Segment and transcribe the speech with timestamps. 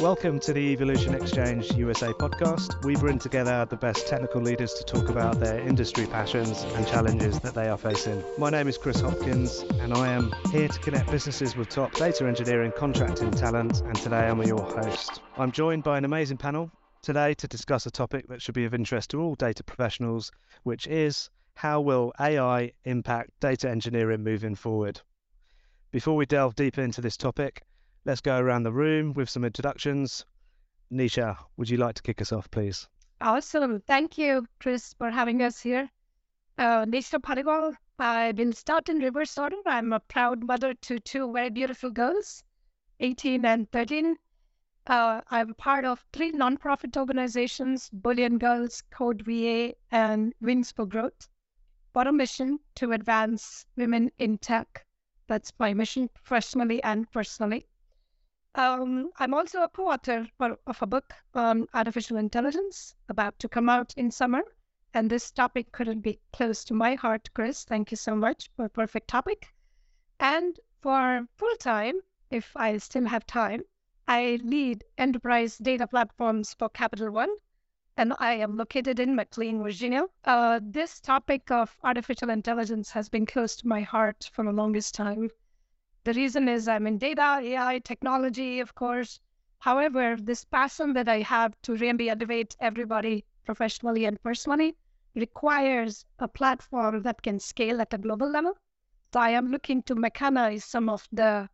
[0.00, 2.84] Welcome to the Evolution Exchange USA podcast.
[2.84, 7.40] We bring together the best technical leaders to talk about their industry passions and challenges
[7.40, 8.22] that they are facing.
[8.36, 12.26] My name is Chris Hopkins, and I am here to connect businesses with top data
[12.26, 13.80] engineering contracting talent.
[13.80, 15.22] And today I'm your host.
[15.38, 16.70] I'm joined by an amazing panel
[17.00, 20.30] today to discuss a topic that should be of interest to all data professionals,
[20.64, 25.00] which is how will AI impact data engineering moving forward?
[25.90, 27.62] Before we delve deeper into this topic,
[28.06, 30.24] let's go around the room with some introductions.
[30.92, 32.88] Nisha, would you like to kick us off, please?
[33.20, 33.80] Awesome.
[33.80, 35.90] Thank you, Chris, for having us here.
[36.56, 37.74] Uh, Nisha Paliwal.
[37.98, 39.56] I've been start in reverse order.
[39.66, 42.44] I'm a proud mother to two very beautiful girls,
[43.00, 44.16] 18 and 13.
[44.86, 51.28] Uh, I'm part of three nonprofit organizations, Bullion Girls, Code VA, and Wings for Growth.
[51.92, 54.86] What a mission to advance women in tech
[55.28, 57.66] that's my mission professionally and personally.
[58.56, 63.92] Um, I'm also a co-author of a book on artificial intelligence about to come out
[63.98, 64.42] in summer.
[64.94, 67.64] And this topic couldn't be close to my heart, Chris.
[67.64, 69.52] Thank you so much for a perfect topic.
[70.18, 71.96] And for full time,
[72.30, 73.62] if I still have time,
[74.08, 77.36] I lead enterprise data platforms for Capital One,
[77.98, 80.06] and I am located in McLean, Virginia.
[80.24, 84.94] Uh, this topic of artificial intelligence has been close to my heart for the longest
[84.94, 85.28] time.
[86.06, 89.18] The reason is I'm in data, AI, technology, of course.
[89.58, 94.76] However, this passion that I have to really elevate everybody professionally and personally
[95.16, 98.56] requires a platform that can scale at a global level.
[99.12, 101.48] So I am looking to mechanize some of the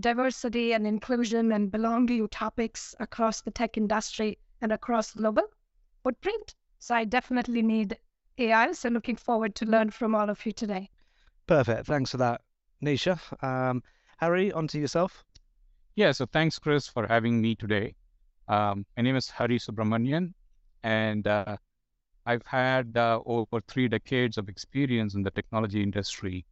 [0.00, 5.44] diversity and inclusion and belonging topics across the tech industry and across global
[6.02, 6.54] footprint.
[6.78, 7.98] So I definitely need
[8.38, 8.72] AI.
[8.72, 10.88] So looking forward to learn from all of you today.
[11.46, 11.86] Perfect.
[11.86, 12.40] Thanks for that,
[12.82, 13.20] Nisha.
[13.44, 13.82] Um,
[14.18, 15.24] Hari, on to yourself.
[15.96, 17.94] Yeah, so thanks, Chris, for having me today.
[18.46, 20.34] Um, my name is Hari Subramanian,
[20.82, 21.56] and uh,
[22.26, 26.44] I've had uh, over three decades of experience in the technology industry.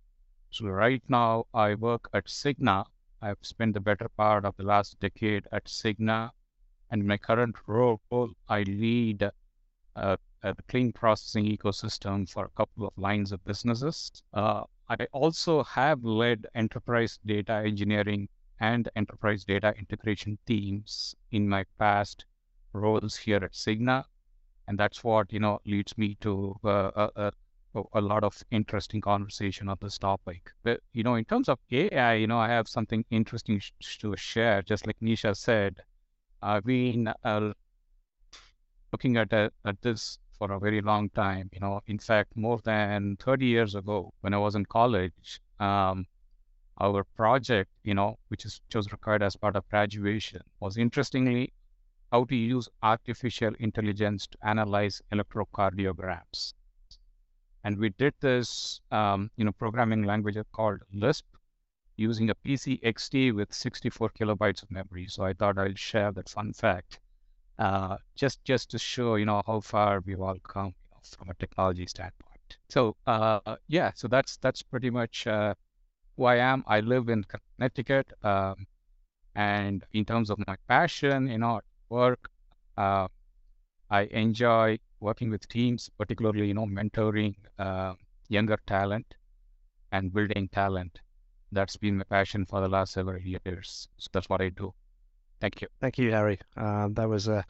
[0.51, 2.85] So right now, I work at Cigna.
[3.23, 6.31] I've spent the better part of the last decade at Cigna
[6.91, 8.01] and in my current role,
[8.49, 9.29] I lead
[9.97, 14.13] uh, the claim processing ecosystem for a couple of lines of businesses.
[14.33, 18.29] Uh, I also have led enterprise data engineering
[18.61, 22.25] and enterprise data integration teams in my past
[22.73, 24.05] roles here at Cigna.
[24.69, 27.33] And that's what, you know, leads me to uh, a,
[27.93, 30.51] a, lot of interesting conversation on this topic.
[30.63, 34.17] But, you know, in terms of AI, you know, I have something interesting sh- to
[34.17, 34.63] share.
[34.63, 35.81] Just like Nisha said,
[36.43, 37.53] I've been uh,
[38.93, 41.51] looking at, uh, at this for a very long time.
[41.53, 46.07] You know, in fact, more than 30 years ago, when I was in college, um,
[46.79, 51.53] our project, you know, which is which was required as part of graduation, was interestingly
[52.13, 56.53] how to use artificial intelligence to analyze electrocardiograms.
[57.65, 61.27] And we did this, um, you know, programming language called Lisp,
[61.97, 65.07] using a PC XT with 64 kilobytes of memory.
[65.09, 67.01] So I thought I'll share that fun fact,
[67.59, 71.31] uh, just just to show you know how far we've all come you know, from
[71.31, 72.59] a technology standpoint.
[72.69, 75.55] So uh, yeah, so that's that's pretty much uh,
[76.17, 76.65] who I am.
[76.67, 78.67] I live in Connecticut, um,
[79.35, 82.31] and in terms of my passion, you know, work,
[82.77, 83.09] uh,
[83.91, 87.95] I enjoy working with teams, particularly you know mentoring uh,
[88.29, 89.15] younger talent
[89.93, 91.01] and building talent
[91.53, 93.89] that's been my passion for the last several years.
[93.99, 94.75] So that's what I do.
[95.41, 95.69] Thank you.
[95.81, 96.39] Thank you, Hari.
[96.57, 97.43] Um, that was uh,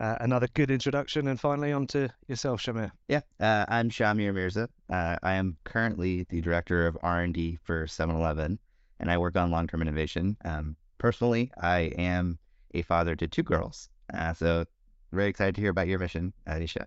[0.00, 1.28] uh, another good introduction.
[1.28, 2.90] And finally, on to yourself, Shahmeer.
[3.08, 4.68] Yeah, uh, I'm Shahmeer Mirza.
[4.88, 8.58] Uh, I am currently the director of R&D for 7-Eleven,
[8.98, 10.36] and I work on long-term innovation.
[10.44, 12.38] Um, personally, I am
[12.74, 14.64] a father to two girls, uh, so
[15.12, 16.86] very excited to hear about your mission, Anisha.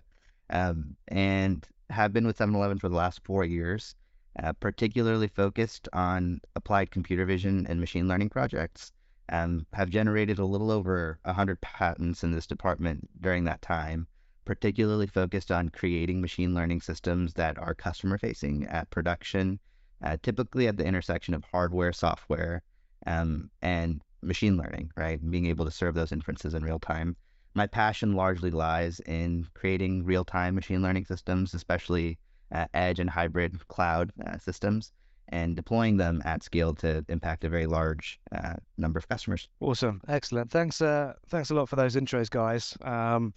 [0.50, 3.94] Um, and have been with 7-Eleven for the last four years
[4.42, 8.92] uh, particularly focused on applied computer vision and machine learning projects,
[9.28, 14.06] and have generated a little over 100 patents in this department during that time,
[14.44, 19.58] particularly focused on creating machine learning systems that are customer facing at production,
[20.02, 22.62] uh, typically at the intersection of hardware, software,
[23.06, 25.20] um, and machine learning, right?
[25.30, 27.16] Being able to serve those inferences in real time.
[27.54, 32.18] My passion largely lies in creating real time machine learning systems, especially
[32.52, 34.92] uh, edge and hybrid cloud uh, systems
[35.28, 39.48] and deploying them at scale to impact a very large uh, number of customers.
[39.60, 40.50] Awesome, excellent.
[40.50, 42.76] Thanks, uh, thanks a lot for those intros, guys.
[42.82, 43.34] Um,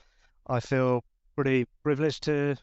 [0.48, 1.04] I feel
[1.36, 2.56] pretty privileged to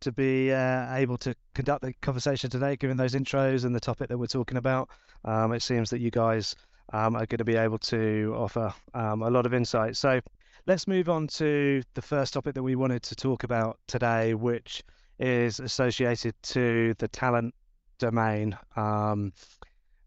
[0.00, 4.08] to be uh, able to conduct the conversation today, given those intros and the topic
[4.08, 4.88] that we're talking about.
[5.26, 6.56] Um, it seems that you guys
[6.92, 9.96] um, are going to be able to offer um, a lot of insight.
[9.96, 10.20] So
[10.66, 14.82] let's move on to the first topic that we wanted to talk about today, which
[15.18, 17.54] is associated to the talent
[18.00, 18.58] domain.
[18.74, 19.32] Um,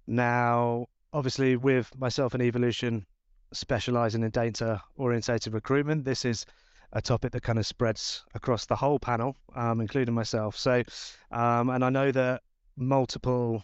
[0.05, 3.05] now, obviously, with myself and Evolution
[3.53, 6.45] specializing in data orientated recruitment, this is
[6.91, 10.57] a topic that kind of spreads across the whole panel, um, including myself.
[10.57, 10.83] So,
[11.31, 12.41] um, and I know that
[12.75, 13.63] multiple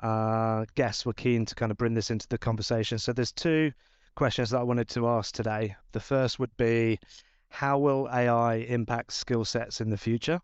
[0.00, 2.98] uh, guests were keen to kind of bring this into the conversation.
[2.98, 3.72] So, there's two
[4.14, 5.74] questions that I wanted to ask today.
[5.92, 6.98] The first would be
[7.48, 10.40] how will AI impact skill sets in the future?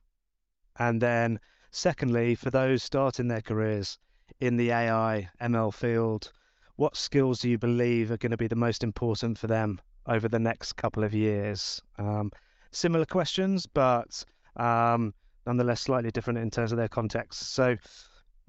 [0.79, 1.41] And then,
[1.77, 3.99] secondly, for those starting their careers
[4.41, 6.33] in the AI ML field,
[6.77, 10.27] what skills do you believe are going to be the most important for them over
[10.27, 11.83] the next couple of years?
[11.99, 12.33] Um,
[12.73, 14.25] similar questions, but
[14.57, 15.13] um,
[15.47, 17.53] nonetheless slightly different in terms of their context.
[17.53, 17.77] So,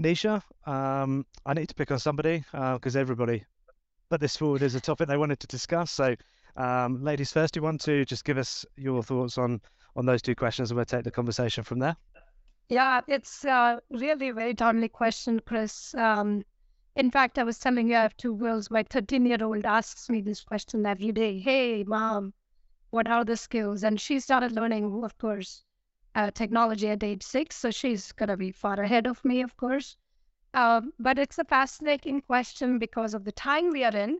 [0.01, 3.43] Nisha, um, I need to pick on somebody because uh, everybody
[4.09, 5.91] put this forward as a topic they wanted to discuss.
[5.91, 6.15] So,
[6.55, 9.59] um, ladies first, do you want to just give us your thoughts on
[9.97, 11.97] on those two questions, and we'll take the conversation from there.
[12.69, 15.93] Yeah, it's uh, really a very timely question, Chris.
[15.95, 16.45] Um,
[16.95, 18.71] in fact, I was telling you I have two girls.
[18.71, 22.33] My 13 year old asks me this question every day Hey, mom,
[22.89, 23.83] what are the skills?
[23.83, 25.63] And she started learning, of course,
[26.15, 27.57] uh, technology at age six.
[27.57, 29.97] So she's going to be far ahead of me, of course.
[30.53, 34.19] Um, but it's a fascinating question because of the time we are in.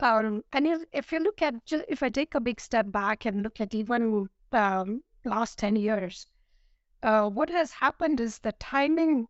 [0.00, 1.54] Um, and if you look at,
[1.88, 6.26] if I take a big step back and look at even um, last 10 years,
[7.02, 9.28] uh, what has happened is the timing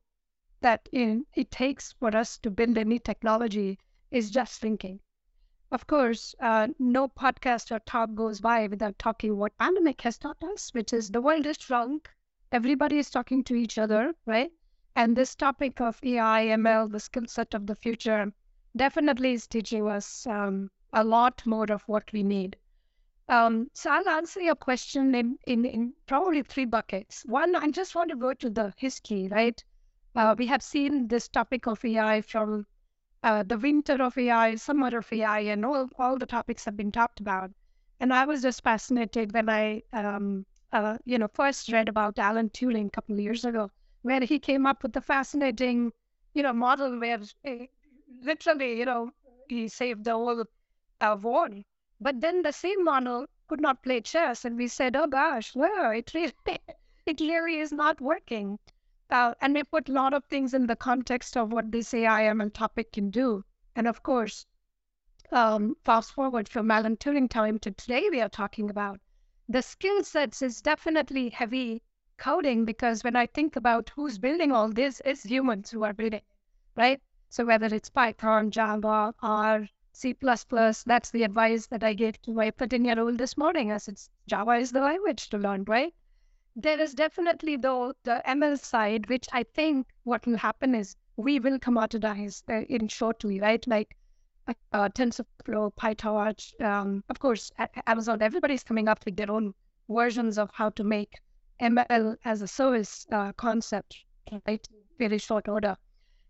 [0.61, 3.79] that in, it takes for us to build any technology
[4.11, 5.01] is just thinking.
[5.71, 10.43] Of course, uh, no podcast or talk goes by without talking what pandemic has taught
[10.43, 12.11] us, which is the world is shrunk.
[12.53, 14.53] Everybody is talking to each other, right?
[14.97, 18.33] And this topic of AI, ML, the skill set of the future,
[18.77, 22.57] definitely is teaching us um, a lot more of what we need.
[23.29, 27.23] Um, so I'll answer your question in, in, in probably three buckets.
[27.27, 29.63] One, I just want to go to the history, right?
[30.15, 32.67] Uh, we have seen this topic of AI from
[33.23, 36.93] uh, the winter of AI, summer of AI, and all, all the topics have been
[36.93, 37.51] talked about.
[38.01, 42.51] And I was just fascinated when I, um, uh, you know, first read about Alan
[42.51, 43.71] Turing a couple of years ago,
[44.03, 45.93] where he came up with the fascinating,
[46.35, 47.67] you know, model where uh,
[48.23, 49.11] literally, you know,
[49.49, 50.45] he saved the whole
[51.01, 51.65] uh, world.
[52.01, 55.91] But then the same model could not play chess, and we said, "Oh gosh, well,
[55.91, 56.33] it really,
[57.07, 58.59] it really is not working."
[59.11, 62.51] Uh, and we put a lot of things in the context of what this AI/ML
[62.51, 63.45] topic can do.
[63.75, 64.47] And of course,
[65.33, 69.01] um, fast forward from Alan Turing time to today, we are talking about
[69.49, 71.83] the skill sets is definitely heavy
[72.19, 76.23] coding because when I think about who's building all this, it's humans who are building,
[76.77, 77.01] right?
[77.31, 79.69] So whether it's Python, Java, R,
[79.99, 83.73] C++, that's the advice that I gave to my 13 year old this morning.
[83.73, 85.95] I said, Java is the language to learn, right?
[86.61, 91.39] there is definitely though the ML side, which I think what will happen is we
[91.39, 93.65] will commoditize uh, in shortly, right?
[93.69, 93.97] Like
[94.73, 97.53] uh, TensorFlow, PyTorch, um, of course,
[97.87, 99.55] Amazon, everybody's coming up with their own
[99.89, 101.15] versions of how to make
[101.61, 103.97] ML as a service uh, concept,
[104.47, 104.67] right?
[104.99, 105.77] Very short order.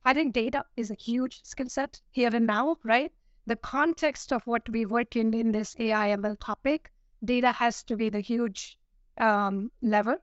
[0.05, 3.13] I think data is a huge skill set here and now, right?
[3.49, 6.93] The context of what we work in in this AI ML topic,
[7.25, 8.79] data has to be the huge
[9.17, 10.19] um, level.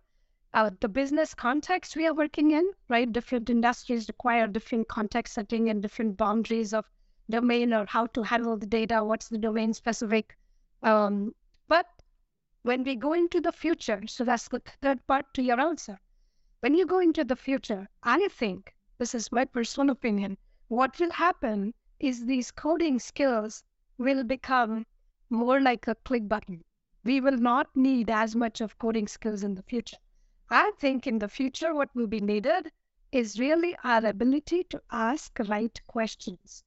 [0.53, 3.11] Uh, the business context we are working in, right?
[3.11, 6.85] Different industries require different context setting and different boundaries of
[7.27, 10.37] domain or how to handle the data, what's the domain specific.
[10.83, 11.33] Um,
[11.67, 11.87] but
[12.61, 15.99] when we go into the future, so that's the third part to your answer.
[16.59, 21.09] When you go into the future, I think, this is my personal opinion, what will
[21.09, 23.63] happen is these coding skills
[23.97, 24.85] will become
[25.29, 26.63] more like a click button
[27.05, 29.97] we will not need as much of coding skills in the future.
[30.49, 32.71] I think in the future, what will be needed
[33.11, 36.63] is really our ability to ask right questions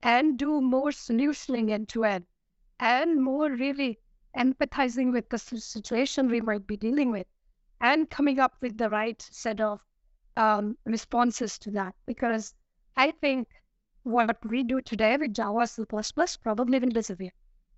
[0.00, 2.26] and do more solutioning end to end
[2.78, 3.98] and more really
[4.36, 7.26] empathizing with the situation we might be dealing with
[7.80, 9.80] and coming up with the right set of
[10.36, 11.96] um, responses to that.
[12.06, 12.54] Because
[12.96, 13.48] I think
[14.02, 15.84] what we do today with Java C++
[16.42, 17.32] probably will disappear.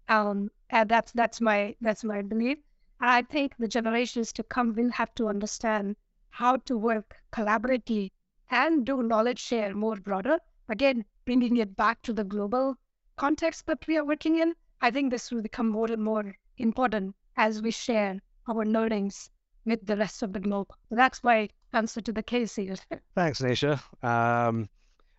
[0.08, 2.58] Um, and that's that's my that's my belief.
[3.00, 5.96] I think the generations to come will have to understand
[6.30, 8.10] how to work collaboratively
[8.50, 10.38] and do knowledge share more broader.
[10.68, 12.76] Again, bringing it back to the global
[13.16, 14.54] context that we are working in.
[14.80, 19.30] I think this will become more and more important as we share our learnings
[19.64, 20.72] with the rest of the globe.
[20.90, 22.76] That's my answer to the case here.
[23.14, 23.80] Thanks, Nisha.
[24.02, 24.68] Um,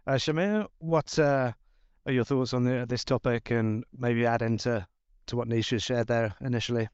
[0.07, 1.51] uh, Shahmeer, what uh,
[2.05, 4.86] are your thoughts on the, this topic and maybe add into
[5.27, 6.89] to what Nisha shared there initially?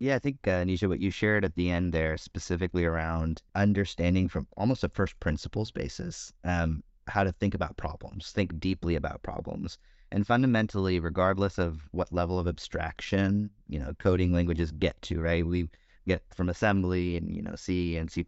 [0.00, 4.28] Yeah, I think, uh, Nisha, what you shared at the end there, specifically around understanding
[4.28, 9.22] from almost a first principles basis, um, how to think about problems, think deeply about
[9.22, 9.78] problems.
[10.10, 15.46] And fundamentally, regardless of what level of abstraction, you know, coding languages get to, right?
[15.46, 15.68] We
[16.06, 18.24] get from assembly and, you know, C and C++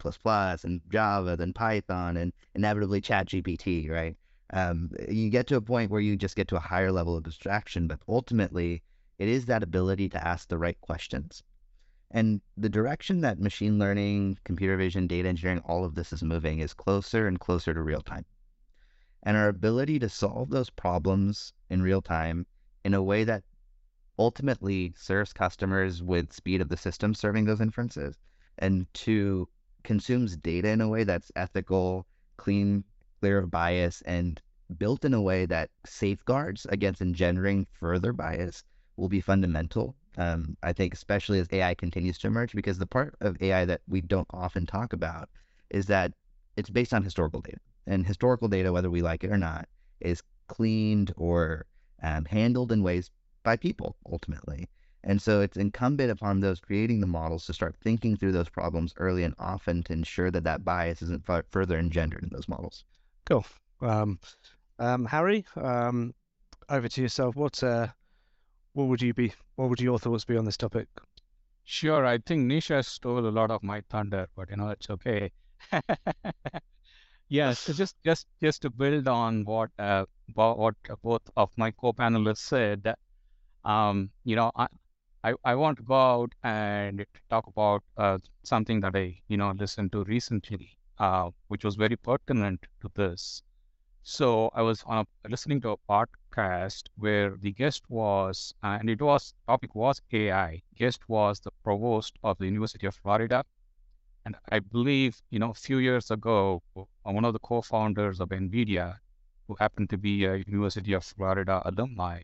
[0.63, 4.15] and Java, then Python, and inevitably ChatGPT, right?
[4.53, 7.25] Um, you get to a point where you just get to a higher level of
[7.25, 8.81] abstraction, but ultimately,
[9.19, 11.43] it is that ability to ask the right questions.
[12.11, 16.59] And the direction that machine learning, computer vision, data engineering, all of this is moving
[16.59, 18.25] is closer and closer to real time.
[19.23, 22.45] And our ability to solve those problems in real time
[22.85, 23.43] in a way that
[24.19, 28.17] ultimately serves customers with speed of the system serving those inferences
[28.57, 29.47] and to
[29.83, 32.05] consumes data in a way that's ethical,
[32.37, 32.83] clean,
[33.19, 34.41] clear of bias, and
[34.77, 38.63] built in a way that safeguards against engendering further bias
[38.97, 39.95] will be fundamental.
[40.17, 43.81] Um, I think, especially as AI continues to emerge, because the part of AI that
[43.87, 45.29] we don't often talk about
[45.69, 46.11] is that
[46.57, 47.59] it's based on historical data.
[47.85, 49.69] And historical data, whether we like it or not,
[50.01, 51.65] is cleaned or
[52.01, 53.11] um, handled in ways
[53.47, 54.67] by people ultimately.
[55.05, 58.93] And so it's incumbent upon those creating the models to start thinking through those problems
[58.97, 62.83] early and often to ensure that that bias isn't f- further engendered in those models.
[63.25, 63.45] Cool.
[63.81, 64.19] Um,
[64.79, 66.13] um, Hari, um,
[66.69, 67.35] over to yourself.
[67.37, 67.87] What uh,
[68.73, 69.33] what would you be?
[69.55, 70.89] What would your thoughts be on this topic?
[71.63, 75.31] Sure, I think Nisha stole a lot of my thunder, but you know it's okay.
[77.29, 82.39] yes, so just just just to build on what uh, what both of my co-panelists
[82.39, 82.93] said,
[83.67, 84.67] um, you know, I,
[85.23, 89.51] I I want to go out and talk about uh, something that I you know
[89.51, 93.43] listened to recently uh, which was very pertinent to this.
[94.03, 94.83] So I was
[95.29, 100.63] listening to a podcast where the guest was, uh, and it was topic was AI.
[100.75, 103.43] Guest was the provost of the University of Florida,
[104.25, 108.29] and I believe you know a few years ago, uh, one of the co-founders of
[108.29, 108.99] NVIDIA,
[109.47, 112.23] who happened to be a University of Florida alumni,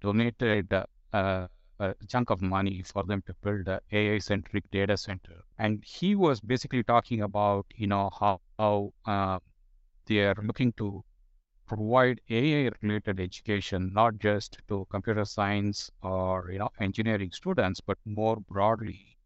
[0.00, 0.72] donated
[1.12, 1.46] uh,
[1.80, 5.42] a chunk of money for them to build a AI centric data center.
[5.58, 9.38] And he was basically talking about, you know, how, how uh,
[10.06, 11.02] they are looking to
[11.66, 17.96] provide AI related education, not just to computer science or, you know, engineering students, but
[18.04, 19.16] more broadly,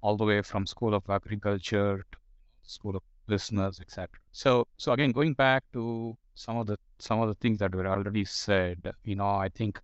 [0.00, 2.18] all the way from School of Agriculture to
[2.62, 4.08] School of Business, etc.
[4.32, 7.86] So, so again, going back to some of the some of the things that were
[7.86, 9.80] already said, you know, I think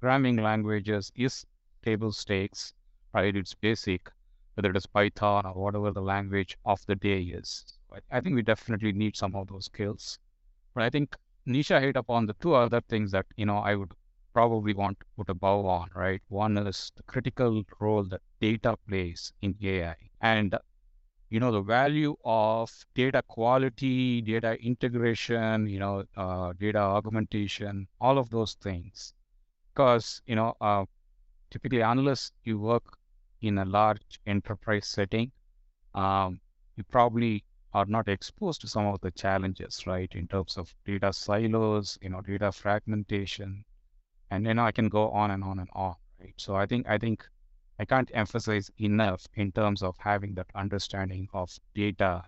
[0.00, 1.44] programming languages is
[1.84, 2.72] table stakes,
[3.12, 3.34] right?
[3.34, 4.08] It's basic,
[4.54, 7.64] whether it is Python or whatever the language of the day is.
[8.10, 10.18] I think we definitely need some of those skills.
[10.74, 11.16] But I think
[11.48, 13.92] Nisha hit upon the two other things that, you know, I would
[14.32, 16.22] probably want to put a bow on, right?
[16.28, 19.96] One is the critical role that data plays in AI.
[20.20, 20.54] And
[21.30, 28.18] you know the value of data quality data integration you know uh, data augmentation all
[28.18, 29.12] of those things
[29.78, 30.84] because you know uh,
[31.52, 32.98] typically unless you work
[33.42, 35.30] in a large enterprise setting,
[35.94, 36.40] um,
[36.76, 37.44] you probably
[37.74, 40.12] are not exposed to some of the challenges, right?
[40.16, 43.64] In terms of data silos, you know, data fragmentation,
[44.32, 46.34] and you know, I can go on and on and on, right?
[46.38, 47.24] So I think I think
[47.78, 52.24] I can't emphasize enough in terms of having that understanding of data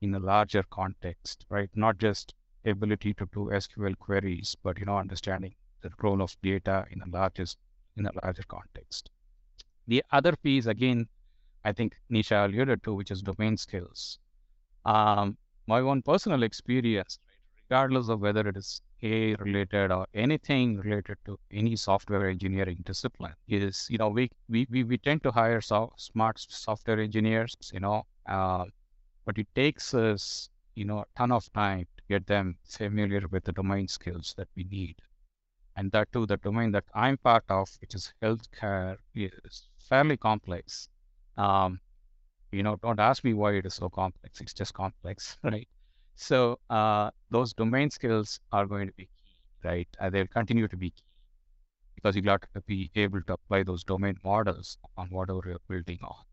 [0.00, 1.68] in a larger context, right?
[1.74, 2.32] Not just
[2.64, 5.54] ability to do SQL queries, but you know, understanding
[5.88, 7.58] the role of data in the largest
[7.96, 9.10] in a larger context.
[9.86, 11.08] The other piece, again,
[11.64, 14.18] I think Nisha alluded to, which is domain skills.
[14.84, 17.18] Um, my own personal experience,
[17.70, 23.34] regardless of whether it is AI related or anything related to any software engineering discipline,
[23.48, 27.80] is you know we we we, we tend to hire so, smart software engineers, you
[27.80, 28.64] know, uh,
[29.24, 33.44] but it takes us you know a ton of time to get them familiar with
[33.44, 34.96] the domain skills that we need
[35.76, 40.88] and that too the domain that i'm part of which is healthcare is fairly complex.
[41.36, 41.80] Um,
[42.52, 45.68] you know don't ask me why it is so complex it's just complex right?
[46.16, 49.88] So uh, those domain skills are going to be key right?
[50.00, 51.04] Uh, they'll continue to be key
[51.94, 55.98] because you've got to be able to apply those domain models on whatever you're building
[56.02, 56.24] on.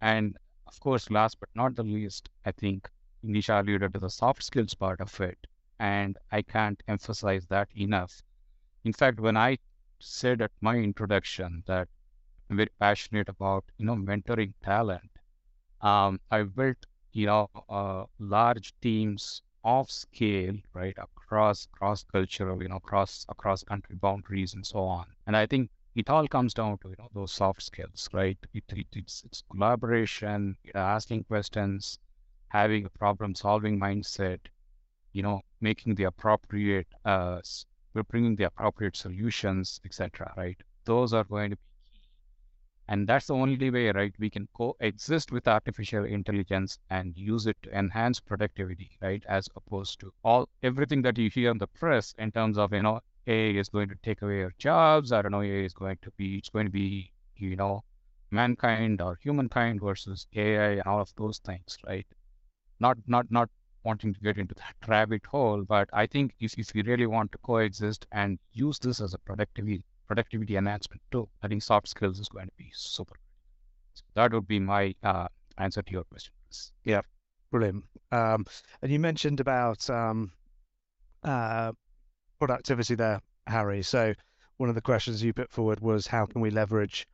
[0.00, 2.90] And of course last but not the least i think
[3.24, 5.46] nisha alluded to the soft skills part of it
[5.78, 8.22] and i can't emphasize that enough
[8.84, 9.58] in fact, when I
[9.98, 11.88] said at my introduction that
[12.50, 15.10] I'm very passionate about, you know, mentoring talent,
[15.80, 22.68] um, I built, you know, uh, large teams of scale, right, across cross cultural, you
[22.68, 25.06] know, cross across country boundaries and so on.
[25.26, 28.38] And I think it all comes down to you know those soft skills, right?
[28.52, 31.98] It, it, it's it's collaboration, you know, asking questions,
[32.48, 34.40] having a problem solving mindset,
[35.12, 37.40] you know, making the appropriate uh,
[37.94, 40.34] we're bringing the appropriate solutions, etc.
[40.36, 40.60] Right?
[40.84, 42.00] Those are going to be key.
[42.88, 44.14] and that's the only way, right?
[44.18, 49.24] We can coexist with artificial intelligence and use it to enhance productivity, right?
[49.28, 52.82] As opposed to all everything that you hear in the press in terms of, you
[52.82, 55.12] know, AI is going to take away your jobs.
[55.12, 57.84] I don't know, AI is going to be, it's going to be, you know,
[58.30, 62.06] mankind or humankind versus AI all of those things, right?
[62.80, 63.50] Not, not, not
[63.84, 67.32] wanting to get into that rabbit hole, but I think if, if you really want
[67.32, 71.28] to coexist and use this as a productivity productivity enhancement too.
[71.42, 73.14] I think soft skills is going to be super.
[73.94, 76.32] So that would be my uh, answer to your question.
[76.84, 77.00] Yeah,
[77.50, 77.84] brilliant.
[78.12, 78.44] Um,
[78.82, 80.32] and you mentioned about um,
[81.22, 81.72] uh,
[82.38, 83.82] productivity there, Hari.
[83.82, 84.14] So
[84.56, 87.06] one of the questions you put forward was how can we leverage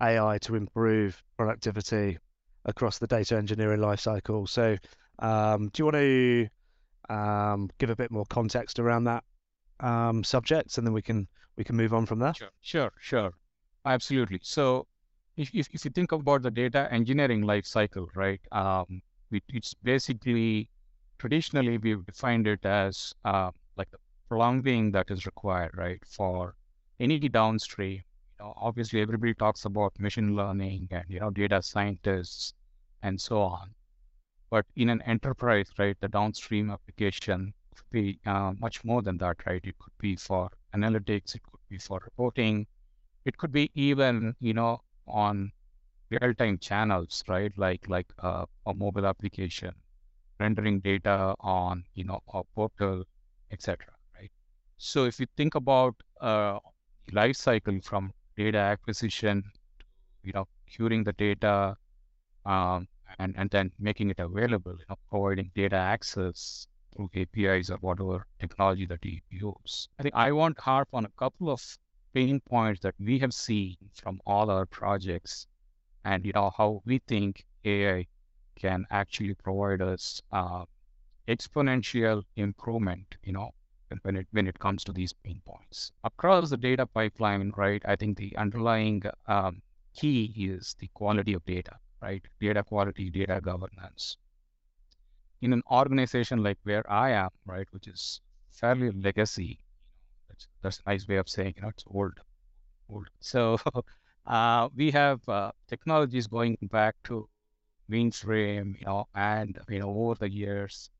[0.00, 2.18] AI to improve productivity
[2.64, 4.48] across the data engineering lifecycle?
[4.48, 4.76] So
[5.18, 6.48] um, do you want to
[7.08, 9.24] um, give a bit more context around that
[9.80, 12.34] um, subject, and then we can we can move on from there.
[12.34, 13.32] Sure, sure, sure.
[13.84, 14.40] Absolutely.
[14.42, 14.86] So
[15.36, 19.74] if, if, if you think about the data engineering life cycle, right, um, it, it's
[19.74, 20.70] basically
[21.18, 23.98] traditionally we've defined it as uh, like the
[24.28, 26.54] plumbing that is required, right, for
[27.00, 28.02] any downstream.
[28.40, 32.54] Obviously everybody talks about machine learning and you know data scientists
[33.02, 33.70] and so on.
[34.50, 39.46] But in an enterprise, right, the downstream application could be uh, much more than that,
[39.46, 39.60] right?
[39.64, 42.66] It could be for analytics, it could be for reporting,
[43.24, 45.52] it could be even, you know, on
[46.10, 47.52] real-time channels, right?
[47.58, 49.74] Like like uh, a mobile application,
[50.40, 53.04] rendering data on, you know, a portal,
[53.50, 53.94] etc.
[54.14, 54.30] Right.
[54.78, 56.58] So if you think about uh,
[57.12, 59.44] life cycle from data acquisition,
[60.22, 61.76] you know, curing the data,
[62.46, 67.76] um, and and then making it available, you know, providing data access, through APIs or
[67.78, 69.88] whatever technology that you use.
[69.98, 71.62] I think I want to harp on a couple of
[72.14, 75.46] pain points that we have seen from all our projects
[76.04, 78.06] and you know how we think AI
[78.56, 80.64] can actually provide us uh,
[81.28, 83.50] exponential improvement, you know,
[84.02, 85.92] when it when it comes to these pain points.
[86.04, 89.62] Across the data pipeline, right, I think the underlying um,
[89.94, 92.22] key is the quality of data, right?
[92.40, 94.16] Data quality, data governance
[95.40, 99.58] in an organization like where I am, right, which is fairly legacy,
[100.28, 102.14] that's, that's a nice way of saying, you know, it's old,
[102.90, 103.08] old.
[103.20, 103.58] So
[104.26, 107.28] uh, we have uh, technologies going back to
[107.90, 110.90] mainframe, you know, and you know over the years,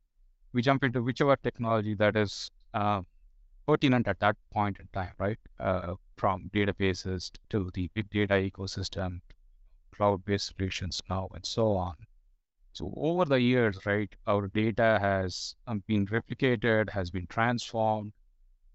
[0.52, 3.02] we jump into whichever technology that is uh,
[3.66, 5.38] pertinent at that point in time, right?
[5.60, 9.20] Uh, from databases to the big data ecosystem,
[9.90, 11.94] cloud-based solutions now, and so on.
[12.72, 18.12] So over the years, right, our data has um, been replicated, has been transformed,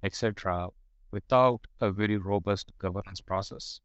[0.03, 0.69] etc.,
[1.11, 3.79] without a very robust governance process.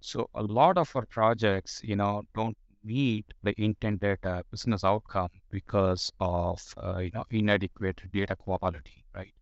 [0.00, 5.30] So a lot of our projects, you know, don't meet the intended uh, business outcome
[5.50, 9.34] because of uh, you know inadequate data quality, right?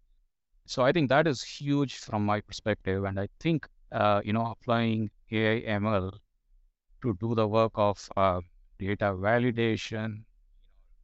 [0.66, 4.46] So I think that is huge from my perspective, and I think uh, you know
[4.46, 6.18] applying AI ML
[7.02, 8.40] to do the work of uh,
[8.78, 10.22] data validation,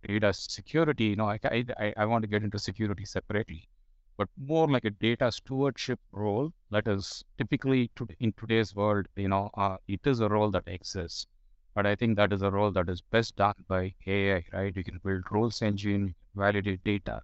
[0.06, 1.04] data security.
[1.04, 3.68] You know, I, I, I want to get into security separately,
[4.16, 9.28] but more like a data stewardship role that is typically to, in today's world, you
[9.28, 11.26] know, uh, it is a role that exists.
[11.74, 14.76] But I think that is a role that is best done by AI, right?
[14.76, 17.22] You can build rules engine, validate data,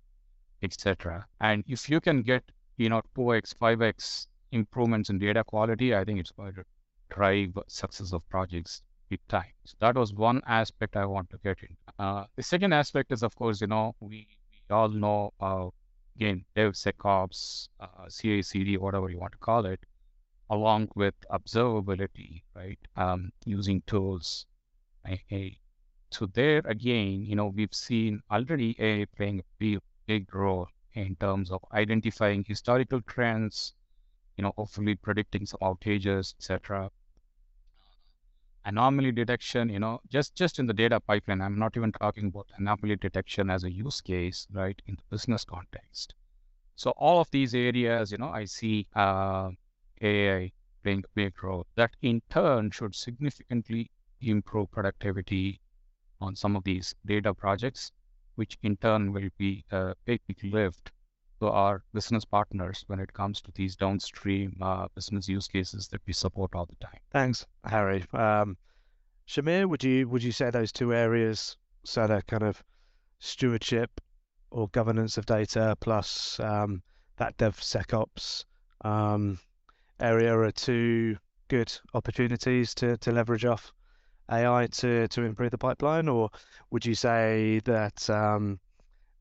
[0.63, 1.27] etc.
[1.41, 2.45] And if you can get,
[2.79, 6.65] you know, 2x, 5x improvements in data quality, I think it's going to
[7.11, 9.53] drive success of projects big time.
[9.65, 11.77] So that was one aspect I want to get in.
[11.99, 15.69] Uh, the second aspect is, of course, you know, we, we all know, uh,
[16.17, 19.81] again, DevSecOps, uh, CI/CD, whatever you want to call it,
[20.51, 22.79] along with observability, right?
[22.97, 24.47] Um, using tools.
[26.11, 31.17] So there again, you know, we've seen already AI playing a big, big role in
[31.17, 33.75] terms of identifying historical trends,
[34.37, 36.91] you know, hopefully predicting some outages, etc
[38.69, 42.51] anomaly detection, you know, just, just in the data pipeline, I'm not even talking about
[42.59, 46.15] anomaly detection as a use case, right, in the business context.
[46.77, 49.51] So all of these areas, you know, I see uh,
[50.03, 50.53] AI
[50.83, 51.67] playing a big role.
[51.77, 55.61] That in turn should significantly improve productivity
[56.21, 57.91] on some of these data projects,
[58.35, 60.93] which in turn will be a big lift
[61.41, 66.01] to our business partners when it comes to these downstream uh, business use cases that
[66.07, 67.01] we support all the time.
[67.11, 68.05] Thanks, Hari.
[68.13, 68.57] Um,
[69.27, 72.63] Shahmeer, would you would you say those two areas, so that kind of
[73.19, 74.01] stewardship
[74.51, 76.83] or governance of data plus um,
[77.17, 78.45] that DevSecOps
[78.85, 79.39] um,
[80.01, 81.17] area are two
[81.49, 83.73] good opportunities to, to leverage off
[84.31, 86.31] AI to, to improve the pipeline, or
[86.71, 88.59] would you say that um,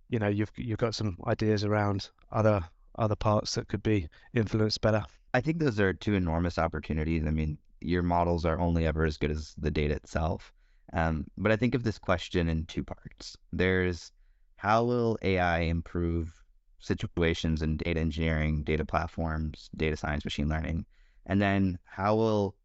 [0.09, 2.61] you know you've you've got some ideas around other
[2.97, 5.03] other parts that could be influenced better?
[5.33, 7.25] I think those are two enormous opportunities.
[7.25, 10.51] I mean, your models are only ever as good as the data itself.
[10.93, 13.37] Um, but I think of this question in two parts.
[13.51, 14.11] There's
[14.55, 16.33] how will AI improve
[16.79, 20.85] situations in data engineering, data platforms, data science, machine learning?
[21.25, 22.55] And then how will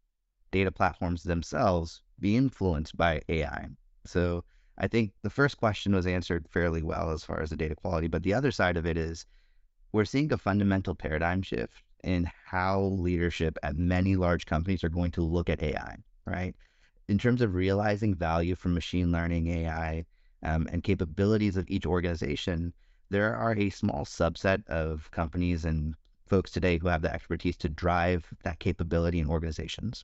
[0.51, 3.67] data platforms themselves be influenced by AI?
[4.05, 4.45] So
[4.77, 8.07] I think the first question was answered fairly well as far as the data quality,
[8.07, 9.25] but the other side of it is
[9.91, 15.11] we're seeing a fundamental paradigm shift in how leadership at many large companies are going
[15.11, 16.55] to look at AI, right?
[17.07, 20.05] In terms of realizing value from machine learning, AI,
[20.41, 22.73] um, and capabilities of each organization,
[23.09, 27.69] there are a small subset of companies and folks today who have the expertise to
[27.69, 30.03] drive that capability in organizations.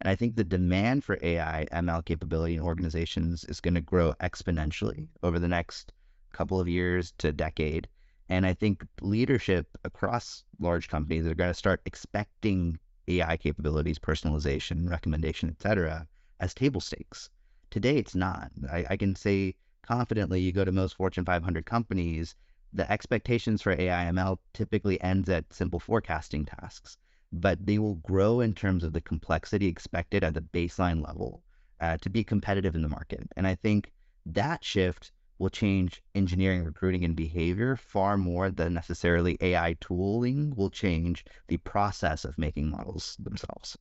[0.00, 4.14] And I think the demand for AI ML capability in organizations is going to grow
[4.14, 5.92] exponentially over the next
[6.32, 7.86] couple of years to decade.
[8.28, 14.88] And I think leadership across large companies are going to start expecting AI capabilities, personalization,
[14.88, 16.06] recommendation, et cetera,
[16.38, 17.28] as table stakes.
[17.70, 18.50] Today, it's not.
[18.70, 22.34] I, I can say confidently, you go to most Fortune 500 companies,
[22.72, 26.96] the expectations for AI ML typically ends at simple forecasting tasks,
[27.32, 31.42] but they will grow in terms of the complexity expected at the baseline level
[31.80, 33.26] uh, to be competitive in the market.
[33.36, 33.92] And I think
[34.26, 40.70] that shift will change engineering, recruiting, and behavior far more than necessarily AI tooling will
[40.70, 43.76] change the process of making models themselves.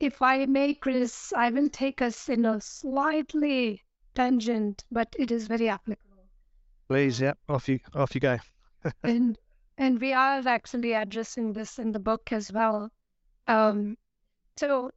[0.00, 3.82] If I may, Chris, I will take us in a slightly
[4.14, 6.24] tangent, but it is very applicable.
[6.88, 8.38] Please, yeah, off you off you go.
[9.02, 9.38] and
[9.78, 12.90] and we are actually addressing this in the book as well.
[13.46, 13.98] Um,
[14.56, 14.90] so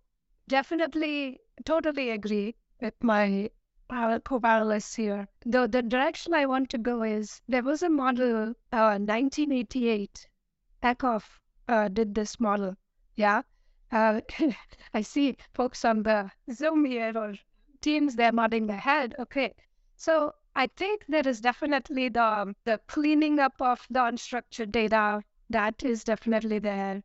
[0.48, 3.50] definitely, totally agree with my
[3.90, 5.28] co-panelists here.
[5.46, 10.28] The the direction I want to go is there was a model, uh, 1988.
[10.82, 12.76] Ackoff uh, did this model.
[13.16, 13.42] Yeah.
[13.92, 14.22] Uh,
[14.94, 17.34] I see folks on the Zoom here or
[17.82, 19.16] teams they're nodding their head.
[19.20, 19.54] Okay.
[19.98, 25.84] So I think there is definitely the the cleaning up of the unstructured data that
[25.86, 27.02] is definitely there.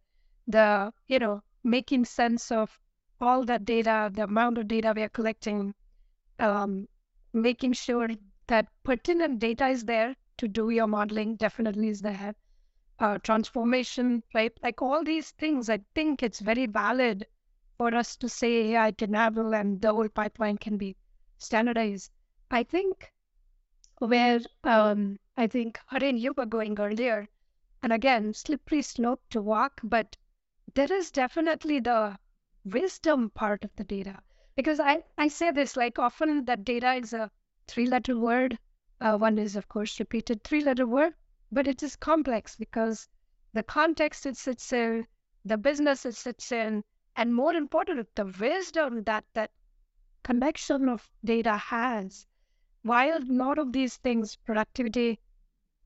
[0.48, 2.80] The you know making sense of
[3.20, 5.72] all that data, the amount of data we are collecting,
[6.40, 6.88] um,
[7.32, 8.08] making sure
[8.48, 12.34] that pertinent data is there to do your modeling definitely is there.
[12.98, 14.58] Uh, transformation, right?
[14.64, 17.24] Like all these things, I think it's very valid
[17.76, 20.96] for us to say I can handle and the whole pipeline can be
[21.38, 22.10] standardized.
[22.50, 23.13] I think
[24.06, 27.28] where um, I think Harin, you were going earlier,
[27.82, 30.16] and again, slippery slope to walk, but
[30.74, 32.18] there is definitely the
[32.64, 34.20] wisdom part of the data.
[34.56, 37.30] Because I, I say this like often that data is a
[37.66, 38.58] three letter word.
[39.00, 41.14] Uh, one is, of course, repeated three letter word,
[41.50, 43.08] but it is complex because
[43.52, 45.06] the context it sits in,
[45.44, 46.84] the business it sits in,
[47.16, 49.50] and more important, the wisdom that that
[50.22, 52.26] connection of data has.
[52.84, 55.18] While a lot of these things, productivity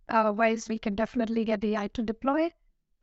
[0.08, 2.52] uh, wise, we can definitely get AI to deploy.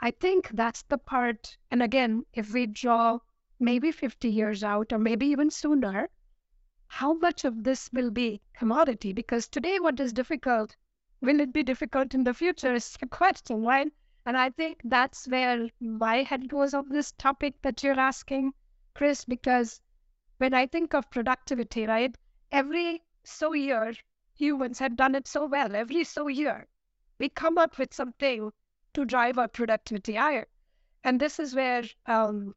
[0.01, 1.58] I think that's the part.
[1.71, 3.21] And again, if we draw
[3.58, 6.10] maybe 50 years out or maybe even sooner,
[6.88, 9.13] how much of this will be commodity?
[9.13, 10.75] Because today, what is difficult,
[11.21, 13.93] will it be difficult in the future is the question, right?
[14.25, 18.55] And I think that's where my head goes on this topic that you're asking,
[18.93, 19.79] Chris, because
[20.38, 22.13] when I think of productivity, right,
[22.51, 23.93] every so year,
[24.33, 25.75] humans have done it so well.
[25.75, 26.67] Every so year,
[27.17, 28.51] we come up with something
[28.93, 30.47] to drive our productivity higher.
[31.03, 32.55] And this is where um,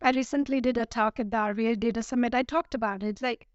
[0.00, 2.34] I recently did a talk at the RVA Data Summit.
[2.34, 3.08] I talked about it.
[3.08, 3.48] It's like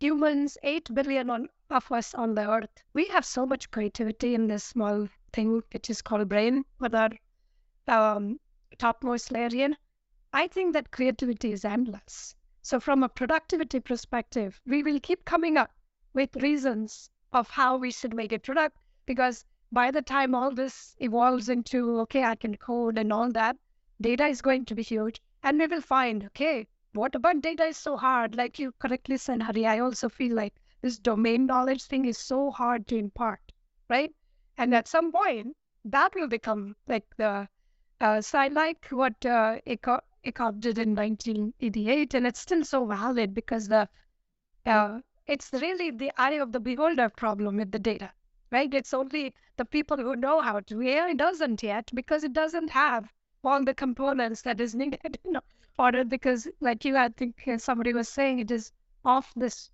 [0.00, 4.48] humans, 8 billion on, of us on the earth, we have so much creativity in
[4.48, 7.10] this small thing which is called brain with our
[7.88, 8.38] um,
[8.78, 9.76] topmost layer in.
[10.32, 12.34] I think that creativity is endless.
[12.62, 15.70] So from a productivity perspective, we will keep coming up
[16.14, 20.96] with reasons of how we should make it product because by the time all this
[21.00, 23.56] evolves into okay i can code and all that
[24.00, 25.20] data is going to be huge.
[25.42, 28.36] And we will find okay what about data is so hard?
[28.36, 32.50] Like you correctly said hari i also feel like this domain knowledge thing is so
[32.50, 33.52] hard to impart
[33.88, 34.12] right?
[34.56, 37.48] And at some point, that will become like the
[38.00, 43.34] uh, so I like what uh, Ackoff did in 1988, and it's still so valid
[43.34, 43.88] because the
[44.66, 48.12] uh, it's really the eye of the beholder problem with the data,
[48.50, 48.72] right?
[48.72, 50.82] It's only the people who know how to.
[50.82, 55.38] AI doesn't yet because it doesn't have all the components that is needed in
[55.78, 56.04] order.
[56.04, 58.72] Because, like you, I think uh, somebody was saying, it is
[59.04, 59.70] off this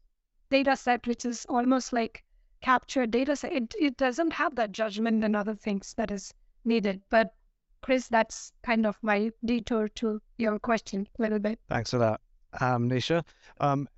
[0.51, 2.23] data set, which is almost like
[2.61, 3.53] captured data set.
[3.53, 6.33] It, it doesn't have that judgment and other things that is
[6.65, 7.03] needed.
[7.11, 7.35] But
[7.81, 11.59] Chris, that's kind of my detour to your question a little bit.
[11.69, 12.21] Thanks for that,
[12.61, 13.25] um, Nisha.
[13.61, 13.89] Um,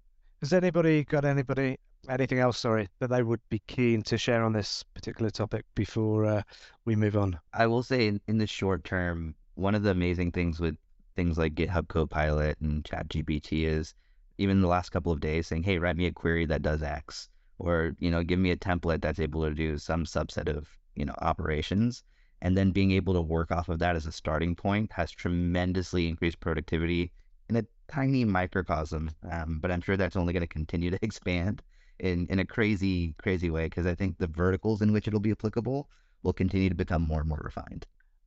[0.42, 1.78] has anybody got anybody
[2.08, 2.58] anything else?
[2.58, 6.42] Sorry, that they would be keen to share on this particular topic before uh,
[6.84, 7.38] we move on.
[7.54, 10.76] I will say, in, in the short term, one of the amazing things with
[11.14, 13.94] things like GitHub Copilot and ChatGPT is
[14.38, 17.28] even the last couple of days saying, "Hey, write me a query that does X,"
[17.58, 21.04] or you know, give me a template that's able to do some subset of you
[21.04, 22.02] know operations
[22.40, 26.08] and then being able to work off of that as a starting point has tremendously
[26.08, 27.12] increased productivity
[27.56, 29.10] in a tiny microcosm.
[29.30, 31.62] Um, but I'm sure that's only going to continue to expand
[31.98, 35.30] in, in a crazy, crazy way because I think the verticals in which it'll be
[35.32, 35.88] applicable
[36.22, 37.86] will continue to become more and more refined.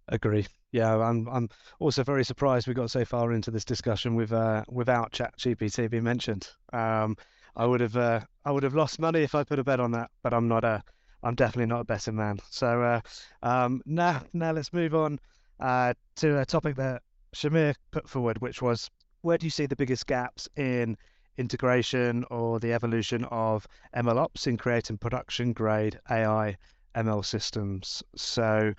[0.10, 0.46] Agree.
[0.72, 1.28] Yeah, I'm.
[1.30, 5.90] I'm also very surprised we got so far into this discussion with uh, without ChatGPT
[5.90, 6.48] being mentioned.
[6.72, 7.18] Um,
[7.56, 9.90] I would have uh, I would have lost money if I put a bet on
[9.94, 10.84] that, but I'm not a
[11.26, 12.40] I'm definitely not a betting man.
[12.52, 13.02] So uh,
[13.42, 15.20] um, now, now let's move on
[15.60, 17.02] uh, to a topic that
[17.34, 18.92] Shahmeer put forward, which was
[19.26, 20.96] where do you see the biggest gaps in
[21.40, 26.56] integration or the evolution of MLOps in creating production grade AI
[26.96, 28.04] ML systems?
[28.16, 28.72] So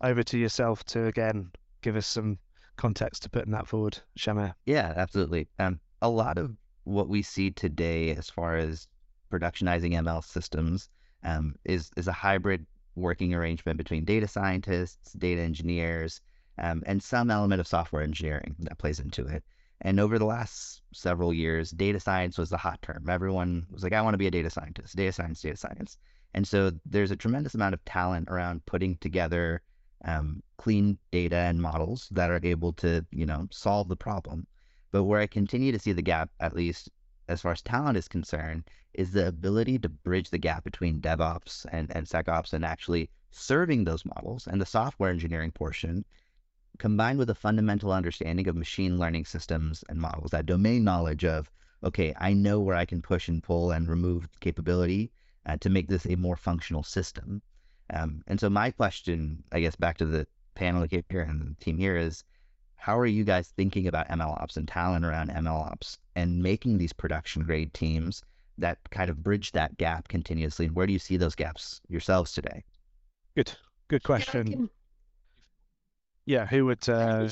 [0.00, 2.36] over to yourself to again give us some
[2.76, 4.54] context to putting that forward, Shahmeer.
[4.66, 5.46] Yeah, absolutely.
[5.60, 8.88] Um, a lot of what we see today as far as
[9.30, 10.88] productionizing ML systems
[11.22, 16.20] um, is is a hybrid working arrangement between data scientists, data engineers,
[16.58, 19.44] um, and some element of software engineering that plays into it.
[19.82, 23.08] And over the last several years, data science was the hot term.
[23.08, 25.98] Everyone was like, I want to be a data scientist, data science, data science.
[26.34, 29.60] And so there's a tremendous amount of talent around putting together
[30.04, 34.46] um, clean data and models that are able to, you know, solve the problem.
[34.92, 36.88] But where I continue to see the gap, at least
[37.28, 38.64] as far as talent is concerned,
[38.94, 43.84] is the ability to bridge the gap between DevOps and, and SecOps and actually serving
[43.84, 46.04] those models and the software engineering portion,
[46.82, 51.48] combined with a fundamental understanding of machine learning systems and models, that domain knowledge of,
[51.84, 55.12] okay, I know where I can push and pull and remove capability
[55.46, 57.40] uh, to make this a more functional system.
[57.90, 61.78] Um, and so my question, I guess, back to the panel here and the team
[61.78, 62.24] here is,
[62.74, 67.44] how are you guys thinking about MLOps and talent around MLOps and making these production
[67.44, 68.24] grade teams
[68.58, 70.66] that kind of bridge that gap continuously?
[70.66, 72.64] And where do you see those gaps yourselves today?
[73.36, 73.52] Good,
[73.86, 74.68] good question.
[76.26, 76.88] Yeah, who would?
[76.88, 77.28] Uh,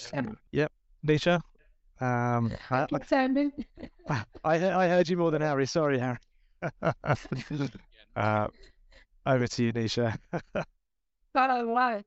[0.51, 0.73] yep,
[1.07, 1.41] Nisha.
[2.01, 2.87] Um, I,
[4.09, 5.67] I, I heard you more than Hari.
[5.67, 6.19] Sorry, Hari.
[8.17, 8.49] uh,
[9.27, 10.17] over to you, Nisha.
[11.35, 12.05] All right.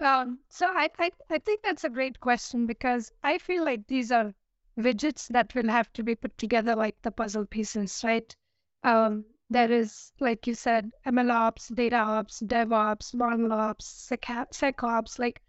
[0.00, 4.10] Um, so I, I, I think that's a great question because I feel like these
[4.10, 4.32] are
[4.78, 8.34] widgets that will have to be put together like the puzzle pieces, right?
[8.82, 14.08] Um, there is, like you said, MLOps, data ops, DevOps, MongoOps,
[14.52, 15.42] SecOps, like,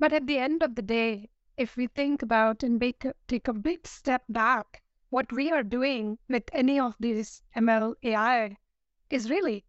[0.00, 3.52] but at the end of the day, if we think about and make take a
[3.52, 8.56] big step back, what we are doing with any of these ML AI
[9.10, 9.64] is really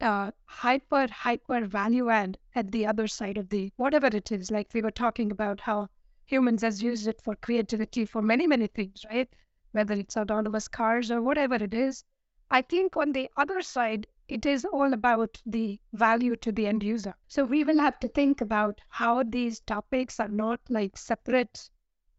[0.00, 4.50] uh, hyper, hyper value add at the other side of the whatever it is.
[4.50, 5.88] Like we were talking about how
[6.26, 9.32] humans has used it for creativity for many, many things, right?
[9.72, 12.04] Whether it's autonomous cars or whatever it is.
[12.50, 16.82] I think on the other side, it is all about the value to the end
[16.82, 17.14] user.
[17.28, 21.70] So we will have to think about how these topics are not like separate.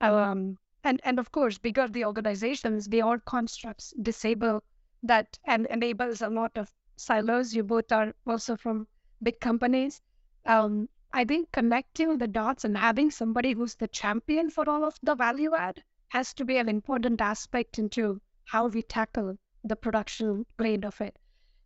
[0.01, 4.63] Um, and, and of course, bigger the organizations, the old constructs disable
[5.03, 7.53] that and enables a lot of silos.
[7.53, 8.87] You both are also from
[9.21, 10.01] big companies.
[10.45, 14.97] Um, I think connecting the dots and having somebody who's the champion for all of
[15.03, 20.45] the value add has to be an important aspect into how we tackle the production
[20.57, 21.19] grade of it.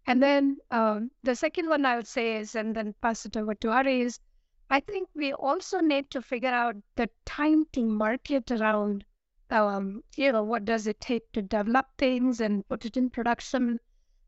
[0.05, 3.55] And then um, the second one I would say is, and then pass it over
[3.55, 4.19] to Ari, is
[4.69, 9.05] I think we also need to figure out the time to market around,
[9.49, 13.79] um, you know, what does it take to develop things and put it in production?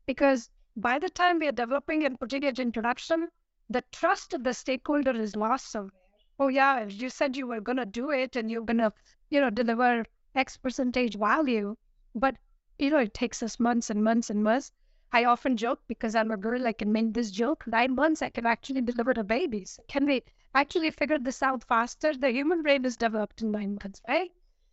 [0.06, 3.28] Because by the time we are developing and putting it in production,
[3.68, 5.90] the trust of the stakeholder is lost somewhere.
[6.38, 8.92] Oh yeah, you said you were gonna do it and you're gonna,
[9.30, 11.76] you know, deliver X percentage value,
[12.14, 12.36] but
[12.78, 14.70] you know, it takes us months and months and months.
[15.12, 17.66] I often joke because I'm a girl, I can make this joke.
[17.66, 19.78] Nine months, I can actually deliver a babies.
[19.88, 22.12] Can we actually figure this out faster?
[22.12, 24.32] The human brain is developed in nine months, right?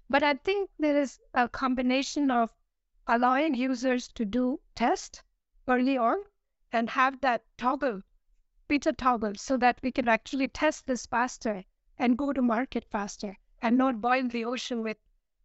[0.10, 2.52] But I think there is a combination of
[3.08, 5.24] allowing users to do test
[5.67, 6.17] early on
[6.72, 8.02] and have that toggle,
[8.67, 11.63] beta toggle, so that we can actually test this faster
[12.00, 14.98] and go to market faster and not boil the ocean with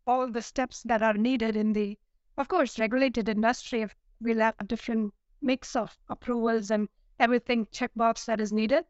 [0.07, 1.99] all the steps that are needed in the,
[2.37, 3.87] of course, regulated industry.
[4.21, 8.85] We'll have a different mix of approvals and everything checkbox that is needed.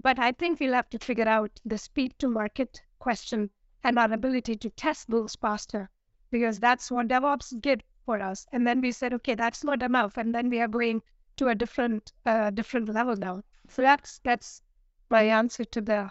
[0.00, 3.50] But I think we'll have to figure out the speed to market question
[3.84, 5.90] and our ability to test those faster
[6.30, 8.46] because that's what DevOps did for us.
[8.52, 11.02] And then we said, okay, that's not enough, and then we are going
[11.36, 13.42] to a different uh, different level now.
[13.68, 14.62] So that's that's
[15.10, 16.10] my answer to the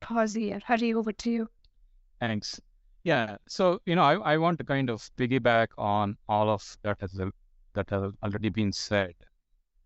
[0.00, 0.60] pause here.
[0.64, 1.48] Hari over to you.
[2.20, 2.60] Thanks.
[3.04, 3.36] Yeah.
[3.48, 7.20] So you know, I, I want to kind of piggyback on all of that has
[7.74, 9.14] that has already been said,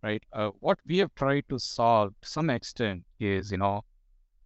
[0.01, 0.23] right?
[0.33, 3.81] Uh, what we have tried to solve to some extent is you know,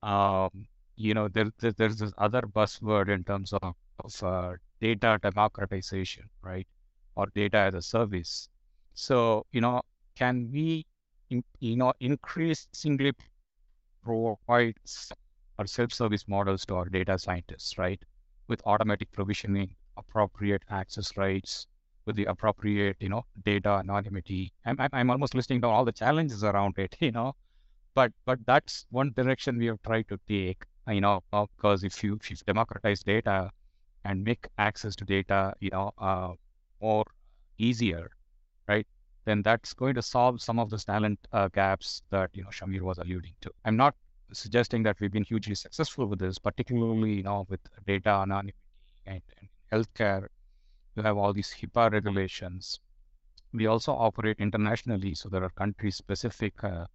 [0.04, 0.50] um,
[0.96, 3.74] you know, there, there, there's this other buzzword in terms of,
[4.04, 6.68] of uh, data democratization, right?
[7.16, 8.50] Or data as a service.
[8.94, 9.82] So, you know,
[10.16, 10.86] can we,
[11.30, 13.14] in, you know, increasingly
[14.04, 14.76] provide
[15.60, 18.02] our self-service models to our data scientists, right?
[18.48, 21.68] With automatic provisioning, appropriate access rights,
[22.08, 24.52] with the appropriate, you know, data anonymity.
[24.66, 27.36] I'm, I'm almost listing down all the challenges around it, you know,
[27.94, 32.16] but but that's one direction we have tried to take you know, because if you
[32.16, 33.52] if you democratize data
[34.06, 36.34] and make access to data, you know, uh,
[36.82, 37.06] more
[37.58, 38.10] easier,
[38.68, 38.88] right?
[39.26, 42.82] Then that's going to solve some of the talent uh, gaps that you know Shahmeer
[42.82, 43.52] was alluding to.
[43.66, 43.96] I'm not
[44.32, 48.58] suggesting that we've been hugely successful with this, particularly you know with data anonymity
[49.06, 50.28] and, and healthcare.
[50.98, 52.80] You have all these HIPAA regulations.
[53.54, 56.88] We also operate internationally, so there are country-specific uh,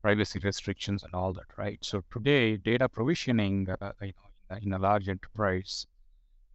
[0.00, 1.78] privacy restrictions and all that, right?
[1.82, 5.86] So today, data provisioning, uh, you know, in a large enterprise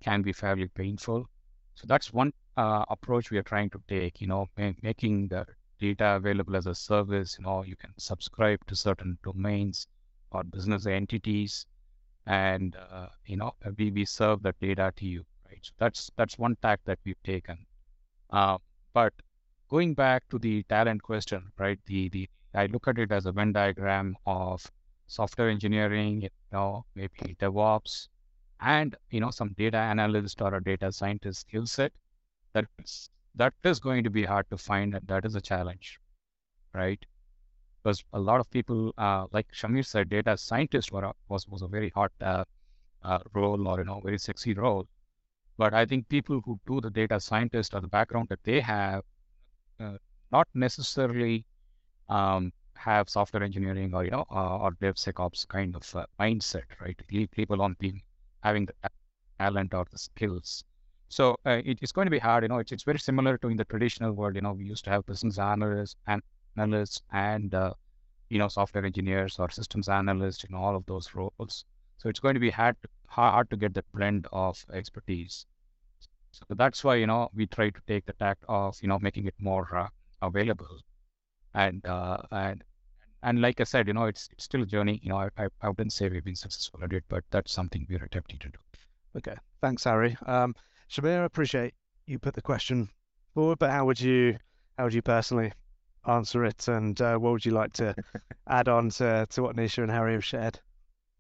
[0.02, 1.30] can be fairly painful.
[1.76, 4.48] So that's one uh, approach we are trying to take, you know,
[4.82, 5.46] making the
[5.80, 7.38] data available as a service.
[7.38, 9.88] You know, you can subscribe to certain domains
[10.32, 11.68] or business entities,
[12.26, 15.24] and uh, you know, we, we serve that data to you,
[15.62, 17.66] So that's that's one tack that we've taken.
[18.30, 18.58] Uh,
[18.94, 19.14] but
[19.70, 21.80] going back to the talent question, right?
[21.86, 24.66] The the I look at it as a Venn diagram of
[25.08, 28.08] software engineering, you know, maybe DevOps,
[28.62, 31.92] and you know some data analyst or a data scientist skill set.
[32.54, 36.00] That's that is going to be hard to find, and that is a challenge,
[36.74, 37.04] right?
[37.84, 41.90] Because a lot of people, uh, like Shahmeer said, data scientist was was a very
[41.90, 42.46] hot uh,
[43.04, 44.88] uh, role or you know very sexy role.
[45.62, 49.04] But I think people who do the data scientist or the background that they have,
[49.80, 49.98] uh,
[50.32, 51.46] not necessarily
[52.10, 57.00] um, have software engineering or you know uh, or DevSecOps kind of uh, mindset, right?
[57.32, 58.02] People on being
[58.44, 58.74] having the
[59.40, 60.64] talent or the skills.
[61.10, 62.44] So uh, it, it's going to be hard.
[62.44, 64.36] You know, it's, it's very similar to in the traditional world.
[64.36, 66.24] You know, we used to have business analysts and
[66.58, 67.74] analysts and uh,
[68.30, 70.44] you know software engineers or systems analysts.
[70.50, 71.66] Know, all of those roles.
[71.98, 75.46] So it's going to be hard hard to get that blend of expertise.
[76.32, 79.26] So that's why you know we try to take the tact of you know making
[79.28, 79.88] it more uh,
[80.22, 80.80] available
[81.54, 82.64] and uh, and
[83.24, 85.00] and like I said, you know, it's it's still a journey.
[85.04, 87.86] You know, I, I, I wouldn't say we've been successful at it, but that's something
[87.90, 88.58] we're attempting to do.
[89.18, 90.18] Okay, thanks, Hari.
[90.26, 90.56] Um,
[90.90, 91.74] Shahmeer, I appreciate
[92.08, 92.90] you put the question
[93.34, 94.38] forward, but how would you
[94.78, 95.54] how would you personally
[96.08, 97.94] answer it, and uh, what would you like to
[98.48, 100.60] add on to to what Nisha and Hari have shared?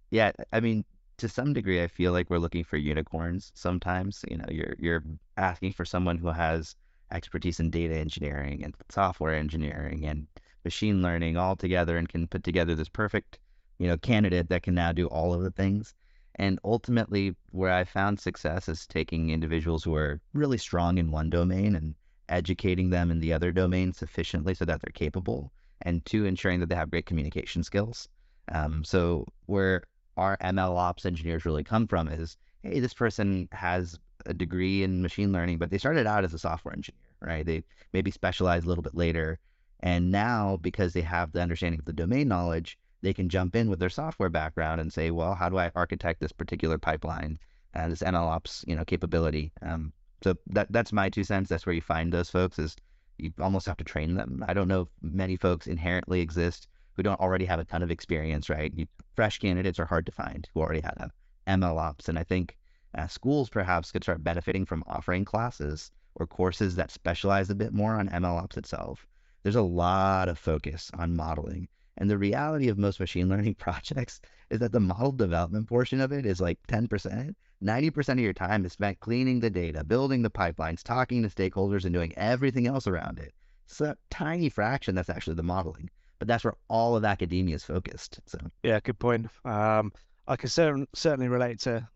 [0.09, 0.83] Yeah, I mean,
[1.21, 3.51] to some degree, I feel like we're looking for unicorns.
[3.55, 5.03] Sometimes, you know, you're you're
[5.37, 6.75] asking for someone who has
[7.11, 10.27] expertise in data engineering and software engineering and
[10.65, 13.39] machine learning all together and can put together this perfect,
[13.77, 15.93] you know, candidate that can now do all of the things.
[16.35, 21.29] And ultimately, where I found success is taking individuals who are really strong in one
[21.29, 21.93] domain and
[22.29, 25.51] educating them in the other domain sufficiently so that they're capable,
[25.83, 28.09] and two, ensuring that they have great communication skills.
[28.51, 29.83] Um, so where
[30.17, 35.01] our ML ops engineers really come from is, hey, this person has a degree in
[35.01, 37.45] machine learning, but they started out as a software engineer, right?
[37.45, 39.39] They maybe specialized a little bit later.
[39.79, 43.69] And now, because they have the understanding of the domain knowledge, they can jump in
[43.69, 47.39] with their software background and say, well, how do I architect this particular pipeline
[47.73, 49.51] and this MLOps, you know, capability?
[49.63, 49.91] Um,
[50.23, 51.49] so that that's my two cents.
[51.49, 52.75] That's where you find those folks is
[53.17, 54.45] you almost have to train them.
[54.47, 57.91] I don't know if many folks inherently exist who don't already have a ton of
[57.91, 58.71] experience, right?
[58.75, 58.85] You,
[59.15, 61.11] fresh candidates are hard to find who already have
[61.47, 62.07] MLOps.
[62.09, 62.57] And I think
[62.97, 67.73] uh, schools perhaps could start benefiting from offering classes or courses that specialize a bit
[67.73, 69.07] more on MLOps itself,
[69.43, 71.67] there's a lot of focus on modeling.
[71.97, 76.11] And the reality of most machine learning projects is that the model development portion of
[76.11, 77.35] it is like 10%.
[77.63, 81.85] 90% of your time is spent cleaning the data, building the pipelines, talking to stakeholders,
[81.85, 83.33] and doing everything else around it.
[83.65, 85.89] It's a tiny fraction that's actually the modeling,
[86.21, 88.19] but that's where all of academia is focused.
[88.27, 89.25] So yeah, good point.
[89.43, 89.91] Um,
[90.27, 91.89] I can cer- certainly relate to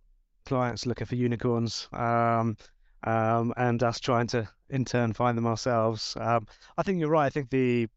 [0.47, 1.87] clients looking for unicorns.
[1.93, 2.57] Um,
[3.03, 6.17] um, and us trying to in turn find them ourselves.
[6.19, 7.27] Um, I think you're right.
[7.27, 7.87] I think the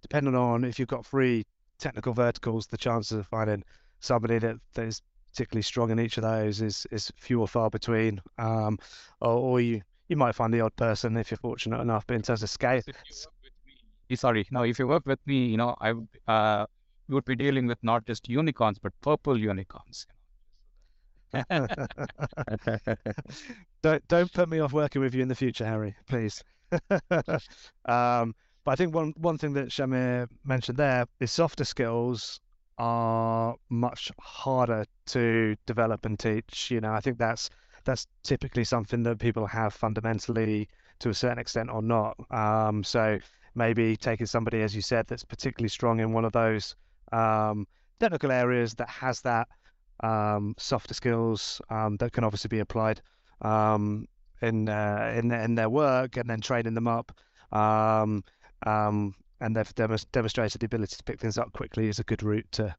[0.00, 1.44] depending on if you've got three
[1.78, 3.62] technical verticals, the chances of finding
[4.00, 7.68] somebody that, that is particularly strong in each of those is is few or far
[7.68, 8.22] between.
[8.38, 8.78] Um,
[9.20, 12.06] or, or, you you might find the odd person if you're fortunate enough.
[12.06, 12.80] But in terms of scale,
[14.16, 15.94] sorry, Now, if you work with me, you know, I
[16.26, 16.66] uh,
[17.08, 20.06] would be dealing with not just unicorns but purple unicorns.
[23.82, 26.42] don't don't put me off working with you in the future, Hari, please.
[27.84, 28.34] um,
[28.64, 32.40] but I think one one thing that Shahmeer mentioned there is softer skills
[32.78, 36.70] are much harder to develop and teach.
[36.70, 37.50] You know, I think that's
[37.84, 40.68] that's typically something that people have fundamentally
[41.00, 42.16] to a certain extent or not.
[42.30, 43.18] Um, so
[43.54, 46.74] maybe taking somebody, as you said, that's particularly strong in one of those
[47.12, 47.66] um,
[48.00, 49.48] technical areas that has that
[50.00, 53.00] um, softer skills um, that can obviously be applied
[53.42, 54.06] um,
[54.42, 57.12] in uh, in in their work, and then training them up.
[57.52, 58.22] Um,
[58.66, 62.46] um, and they've demonstrated the ability to pick things up quickly is a good route
[62.52, 62.74] to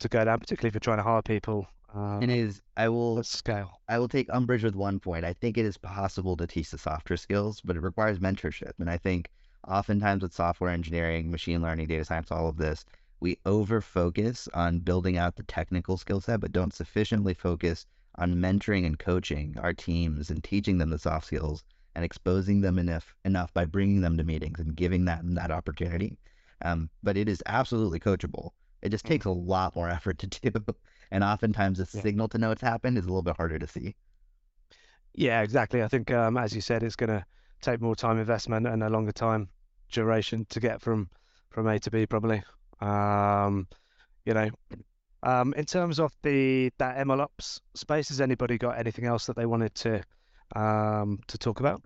[0.00, 1.66] to go down, particularly if you're trying to hire people.
[1.94, 2.60] Um, it is.
[2.76, 3.80] I will scale.
[3.88, 5.24] I will take umbrage with one point.
[5.24, 8.72] I think it is possible to teach the softer skills, but it requires mentorship.
[8.78, 9.28] And I think
[9.68, 12.84] oftentimes with software engineering, machine learning, data science, all of this,
[13.20, 18.34] we over focus on building out the technical skill set, but don't sufficiently focus on
[18.34, 21.64] mentoring and coaching our teams and teaching them the soft skills
[21.94, 26.16] and exposing them enough enough by bringing them to meetings and giving them that opportunity.
[26.62, 28.50] Um, but it is absolutely coachable.
[28.82, 30.64] It just takes a lot more effort to do,
[31.10, 32.02] and oftentimes the yeah.
[32.02, 33.94] signal to know it's happened is a little bit harder to see.
[35.14, 35.82] Yeah, exactly.
[35.82, 37.24] I think, um, as you said, it's going to
[37.60, 39.48] take more time investment and a longer time
[39.90, 41.08] duration to get from
[41.50, 42.42] from A to B, probably.
[42.80, 43.66] Um,
[44.24, 44.50] you know,
[45.22, 49.46] um, in terms of the that MLOps space, has anybody got anything else that they
[49.46, 50.02] wanted to
[50.54, 51.82] um, to talk about?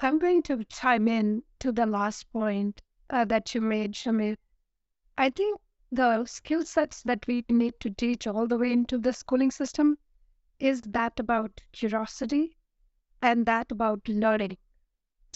[0.00, 4.36] I'm going to chime in to the last point uh, that you made, Shahmeer.
[5.16, 5.60] I think
[5.90, 9.98] the skill sets that we need to teach all the way into the schooling system
[10.60, 12.56] is that about curiosity
[13.22, 14.56] and that about learning.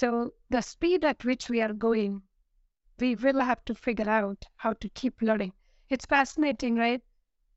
[0.03, 2.23] So the speed at which we are going
[2.99, 5.53] we will have to figure out how to keep learning.
[5.91, 7.01] It's fascinating, right?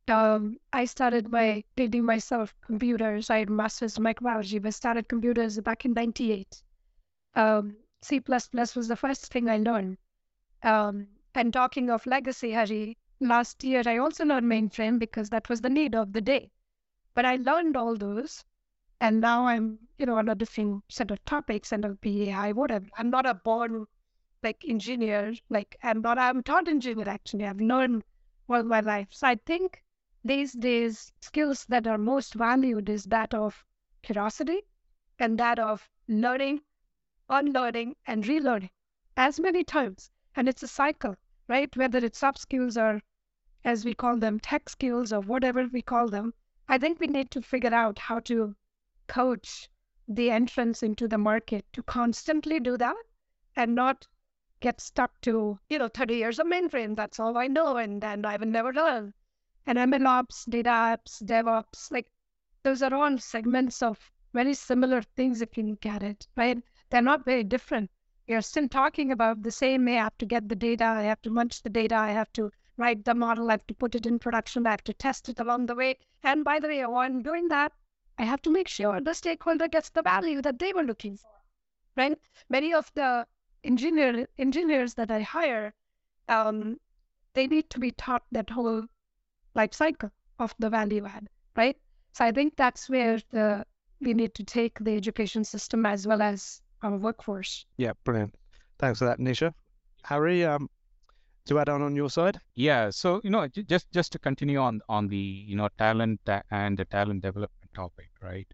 [0.08, 3.32] Um, I started by teaching myself computers.
[3.32, 6.62] I had master's microbiology, but started computers back in 98.
[7.34, 9.98] Um, C++ was the first thing I learned.
[10.62, 15.62] Um, and talking of legacy, Hari, last year I also learned mainframe because that was
[15.62, 16.52] the need of the day.
[17.16, 18.46] But I learned all those,
[19.02, 22.88] and now I'm, you know, on a different set of topics, NLP, AI, whatever.
[22.98, 23.88] I'm not a born
[24.44, 27.46] like engineer, like I'm not I'm taught engineer actually.
[27.46, 28.04] I've learned
[28.50, 29.08] all my life.
[29.12, 29.84] So I think
[30.24, 33.66] these days skills that are most valued is that of
[34.04, 34.62] curiosity
[35.20, 36.62] and that of learning,
[37.30, 38.70] unlearning, and relearning
[39.18, 40.12] as many times.
[40.36, 41.16] And it's a cycle,
[41.48, 41.76] right?
[41.76, 43.02] Whether it's soft skills or
[43.64, 46.34] as we call them, tech skills or whatever we call them.
[46.68, 48.56] I think we need to figure out how to
[49.08, 49.70] coach
[50.08, 52.96] the entrance into the market to constantly do that
[53.56, 54.08] and not
[54.60, 56.96] get stuck to, you know, 30 years of mainframe.
[56.96, 57.78] That's all I know.
[57.78, 59.14] And then I will never learn.
[59.66, 62.08] And MLOps, DataOps, DevOps, like
[62.64, 64.00] those are all segments of
[64.34, 66.62] very similar things if you look at it, right?
[66.90, 67.90] They're not very different.
[68.28, 69.88] You're still talking about the same.
[69.88, 70.86] I have to get the data.
[70.86, 71.96] I have to munch the data.
[71.96, 73.50] I have to write the model.
[73.50, 74.66] I have to put it in production.
[74.66, 75.98] I have to test it along the way.
[76.24, 77.72] And by the way, while doing that,
[78.18, 81.30] I have to make sure the stakeholder gets the value that they were looking for,
[81.98, 82.18] right?
[82.50, 83.28] Many of the
[83.64, 85.74] engineer engineers that I hire,
[86.30, 86.80] um,
[87.34, 88.86] they need to be taught that whole
[89.56, 91.78] life cycle of the value add, right?
[92.14, 93.66] So I think that's where the
[94.02, 97.66] we need to take the education system as well as our workforce.
[97.78, 98.36] Yeah, brilliant.
[98.78, 99.54] Thanks for that, Nisha.
[100.04, 100.70] Hari, um,
[101.46, 102.40] to add on on your side?
[102.56, 106.78] Yeah, so you know, just just to continue on on the you know talent and
[106.78, 108.48] the talent development topic, right?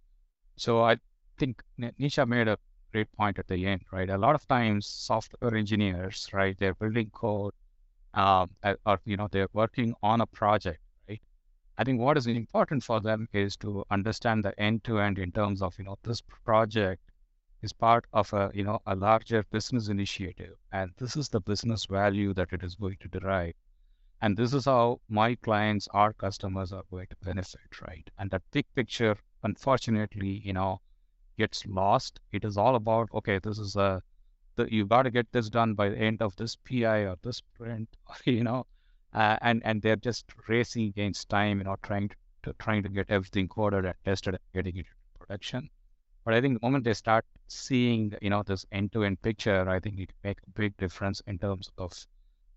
[0.58, 0.98] So I
[1.38, 2.58] think Nisha made a
[2.92, 4.10] great point at the end, right?
[4.10, 7.54] A lot of times, software engineers, right, they're building code,
[8.14, 8.50] um,
[8.86, 11.22] or you know, they're working on a project, right?
[11.78, 15.32] I think what is important for them is to understand the end to end in
[15.32, 17.02] terms of you know this project
[17.62, 21.86] is part of a you know a larger business initiative, and this is the business
[21.86, 23.54] value that it is going to derive.
[24.22, 28.08] And this is how my clients, our customers are going to benefit, right?
[28.18, 30.80] And that big picture, unfortunately, you know,
[31.38, 32.20] gets lost.
[32.32, 34.02] It is all about, okay, this is a,
[34.56, 37.38] the, you got to get this done by the end of this PI or this
[37.38, 37.90] sprint,
[38.26, 38.68] you know,
[39.14, 42.10] uh, and and they're just racing against time, you know, trying
[42.44, 45.70] to trying to get everything coded and tested and getting it into production.
[46.24, 50.00] But I think the moment they start seeing, you know, this end-to-end picture, I think
[50.00, 51.92] it make a big difference in terms of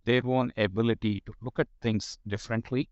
[0.04, 2.88] their own ability to look at things differently.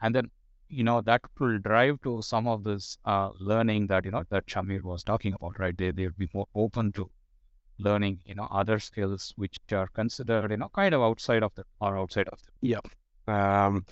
[0.00, 0.30] And then,
[0.68, 4.46] you know, that will drive to some of this uh, learning that, you know, that
[4.46, 5.76] Shahmeer was talking about, right?
[5.76, 7.10] They, they'll be more open to
[7.78, 11.64] learning, you know, other skills which are considered, you know, kind of outside of the,
[11.80, 12.68] or outside of the.
[12.68, 12.80] Yeah.
[13.26, 13.86] Um,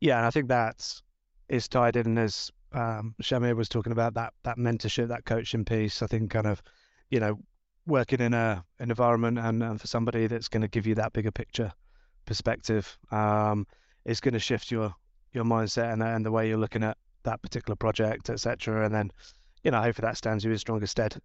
[0.00, 1.02] yeah, and I think that is
[1.48, 6.02] is tied in as um, Shahmeer was talking about that that mentorship, that coaching piece.
[6.02, 6.62] I think kind of,
[7.10, 7.38] you know,
[7.86, 11.12] working in a an environment and, and for somebody that's going to give you that
[11.12, 11.72] bigger picture
[12.24, 13.66] perspective um,
[14.04, 14.94] is going to shift your
[15.32, 18.84] your mindset and, and the way you're looking at that particular project, etc.
[18.84, 19.10] And then,
[19.62, 21.16] you know, hopefully that stands you in stronger stead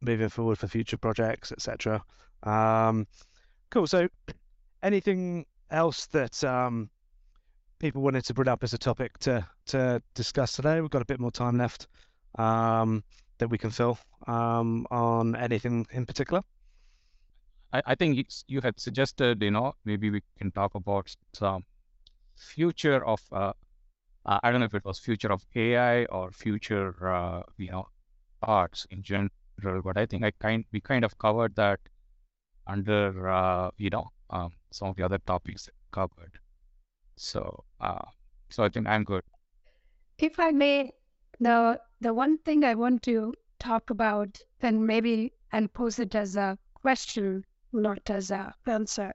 [0.00, 2.04] moving forward for future projects, etc.
[2.42, 3.06] Um,
[3.70, 3.86] cool.
[3.86, 4.08] So,
[4.82, 6.90] anything else that um,
[7.78, 10.80] people wanted to bring up as a topic to to discuss today?
[10.80, 11.88] We've got a bit more time left.
[12.38, 13.02] Um,
[13.38, 16.42] that we can fill um, on anything in particular?
[17.72, 21.64] I, I think you had suggested, you know, maybe we can talk about some
[22.36, 23.52] future of, uh,
[24.26, 27.88] uh, I don't know if it was future of AI or future, uh, you know,
[28.42, 31.80] arts in general, but I think I kind we kind of covered that
[32.66, 36.38] under, uh, you know, um, some of the other topics covered.
[37.16, 38.04] So, uh,
[38.50, 39.22] so I think I'm good.
[40.18, 40.92] If I may
[41.40, 46.36] the the one thing I want to talk about, then maybe and pose it as
[46.36, 49.12] a question, not as a answer.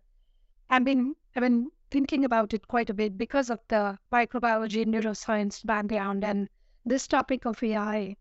[0.70, 5.66] I've been I've been thinking about it quite a bit because of the microbiology neuroscience
[5.66, 6.50] background and
[6.84, 8.18] this topic of AI.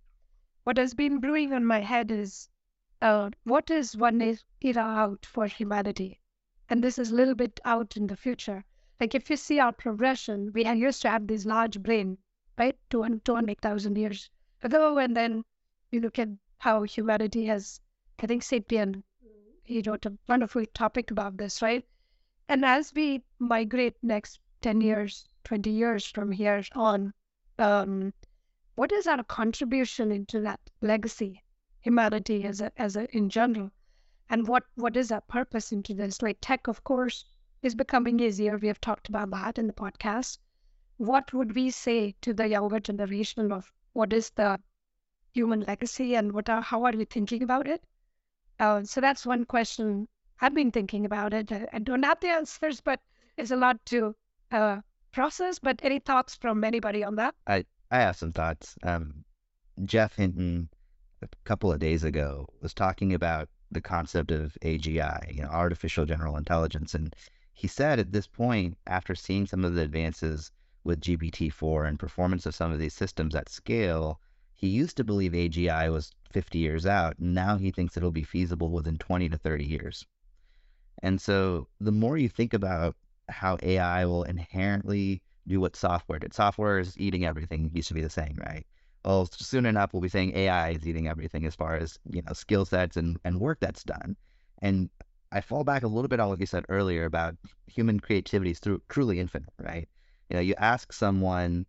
[0.62, 2.48] What has been brewing on my head is
[3.00, 6.20] uh, what is one era out for humanity?
[6.70, 8.64] And this is a little bit out in the future.
[9.00, 12.18] Like if you see our progression, we used to have this large brain
[12.58, 12.76] right?
[12.90, 14.30] 200,000 years
[14.64, 14.98] ago.
[14.98, 15.44] And then
[15.90, 17.80] you look at how humanity has,
[18.18, 19.02] I think Sapien,
[19.64, 21.84] he wrote a wonderful topic about this, right?
[22.48, 27.12] And as we migrate next 10 years, 20 years from here on,
[27.58, 28.12] um,
[28.74, 31.42] what is our contribution into that legacy,
[31.80, 33.70] humanity as a, as a, in general?
[34.30, 36.22] And what, what is our purpose into this?
[36.22, 37.24] Like tech, of course,
[37.62, 38.56] is becoming easier.
[38.58, 40.38] We have talked about that in the podcast
[40.98, 44.58] what would we say to the younger generation of what is the
[45.32, 47.82] human legacy and what are, how are we thinking about it?
[48.58, 50.08] Uh, so that's one question
[50.42, 51.52] I've been thinking about it.
[51.52, 53.00] I, don't have the answers, but
[53.36, 54.16] it's a lot to
[54.50, 54.80] uh,
[55.12, 55.60] process.
[55.60, 57.36] But any thoughts from anybody on that?
[57.46, 58.76] I, I have some thoughts.
[58.82, 59.24] Um,
[59.84, 60.68] Geoff Hinton,
[61.22, 66.06] a couple of days ago, was talking about the concept of AGI, you know, artificial
[66.06, 66.94] general intelligence.
[66.94, 67.14] And
[67.52, 70.50] he said at this point, after seeing some of the advances
[70.84, 74.20] with GPT-4 and performance of some of these systems at scale,
[74.54, 77.18] he used to believe AGI was 50 years out.
[77.18, 80.06] Now he thinks it'll be feasible within 20 to 30 years.
[81.02, 82.96] And so the more you think about
[83.28, 88.02] how AI will inherently do what software did, software is eating everything, used to be
[88.02, 88.64] the saying, right?
[89.04, 92.32] Well, soon enough, we'll be saying AI is eating everything as far as, you know,
[92.32, 94.16] skill sets and, and work that's done.
[94.60, 94.90] And
[95.32, 98.60] I fall back a little bit on what you said earlier about human creativity is
[98.60, 99.88] through, truly infinite, right?
[100.32, 101.66] You know, you ask someone,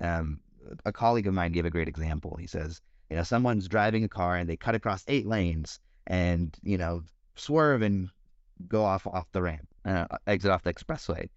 [0.00, 0.40] um,
[0.86, 2.34] a colleague of mine gave a great example.
[2.40, 6.56] He says, you know, someone's driving a car and they cut across eight lanes and,
[6.62, 7.02] you know,
[7.34, 8.08] swerve and
[8.68, 11.28] go off off the ramp, uh, exit off the expressway.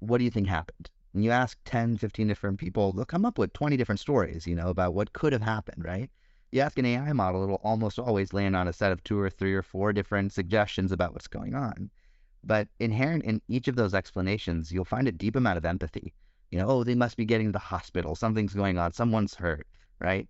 [0.00, 0.90] What do you think happened?
[1.14, 4.54] And you ask 10, 15 different people, they'll come up with 20 different stories, you
[4.54, 6.10] know, about what could have happened, right?
[6.50, 9.30] You ask an AI model, it'll almost always land on a set of two or
[9.30, 11.90] three or four different suggestions about what's going on.
[12.44, 16.12] But inherent in each of those explanations, you'll find a deep amount of empathy.
[16.50, 18.14] You know, oh, they must be getting to the hospital.
[18.14, 18.92] Something's going on.
[18.92, 19.66] Someone's hurt,
[20.00, 20.28] right?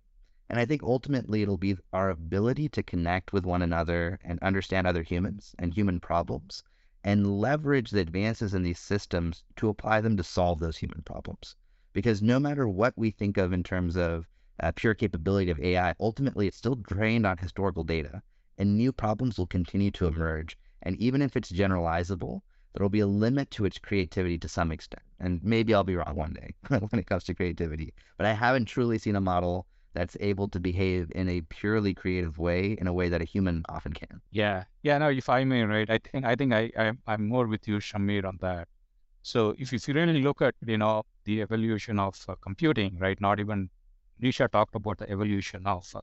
[0.49, 4.85] And I think ultimately it'll be our ability to connect with one another and understand
[4.85, 6.63] other humans and human problems
[7.03, 11.55] and leverage the advances in these systems to apply them to solve those human problems.
[11.93, 14.27] Because no matter what we think of in terms of
[14.59, 18.21] uh, pure capability of AI, ultimately it's still trained on historical data
[18.57, 22.41] and new problems will continue to emerge and even if it's generalizable,
[22.73, 25.03] there will be a limit to its creativity to some extent.
[25.19, 27.93] And maybe I'll be wrong one day when it comes to creativity.
[28.17, 32.39] But I haven't truly seen a model that's able to behave in a purely creative
[32.39, 34.21] way, in a way that a human often can.
[34.31, 34.97] Yeah, yeah.
[34.97, 35.89] No, if I may, right?
[35.89, 38.67] I think I think I, I I'm more with you, Shahmeer, on that.
[39.21, 43.19] So if, if you really look at you know the evolution of uh, computing, right?
[43.21, 43.69] Not even
[44.21, 46.01] Nisha talked about the evolution of uh,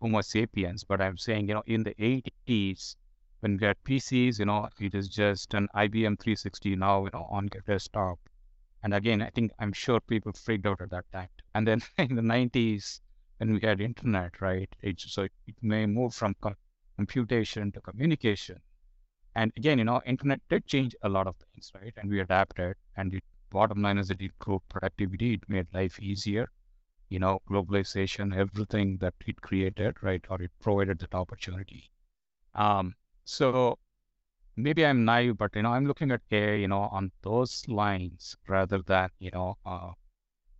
[0.00, 2.96] Homo sapiens, but I'm saying you know in the 80s
[3.40, 7.26] when we had PCs, you know, it is just an IBM 360 now, you know,
[7.30, 8.18] on desktop.
[8.82, 11.28] And again, I think I'm sure people freaked out at that time.
[11.54, 13.00] And then in the 90s,
[13.38, 14.68] when we had internet, right?
[14.82, 16.56] It, so it, it may move from co-
[16.96, 18.60] computation to communication.
[19.34, 21.92] And again, you know, internet did change a lot of things, right?
[21.96, 22.76] And we adapted.
[22.96, 23.20] And the
[23.50, 25.34] bottom line is it improved productivity.
[25.34, 26.48] It made life easier.
[27.08, 30.24] You know, globalization, everything that it created, right?
[30.30, 31.90] Or it provided that opportunity.
[32.54, 32.94] Um,
[33.30, 33.78] so
[34.56, 38.36] maybe I'm naive, but you know, I'm looking at AI, you know, on those lines
[38.48, 39.92] rather than, you know, uh,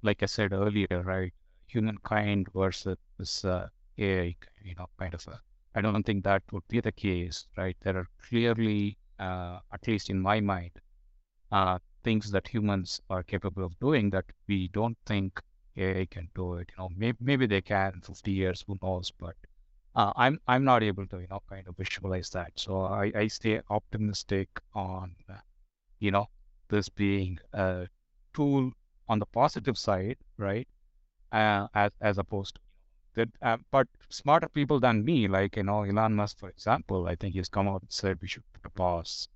[0.02, 1.32] like I said earlier, right?
[1.68, 3.68] Humankind versus uh,
[3.98, 5.40] AI, you know, kind of a.
[5.74, 7.76] I don't think that would be the case, right?
[7.80, 10.72] There are clearly, uh, at least in my mind,
[11.52, 15.40] uh, things that humans are capable of doing that we don't think
[15.76, 16.70] AI can do it.
[16.72, 19.12] You know, maybe, maybe they can in 50 years, who knows?
[19.12, 19.36] But
[19.94, 22.52] uh, I'm I'm not able to you know kind of visualize that.
[22.56, 25.38] So I, I stay optimistic on uh,
[26.00, 26.26] you know
[26.68, 27.88] this being a
[28.34, 28.72] tool
[29.08, 30.68] on the positive side, right?
[31.32, 32.60] Uh, as as opposed to
[33.14, 37.14] that, uh, but smarter people than me, like you know Elon Musk, for example, I
[37.16, 39.28] think he's come out and said we should put a pause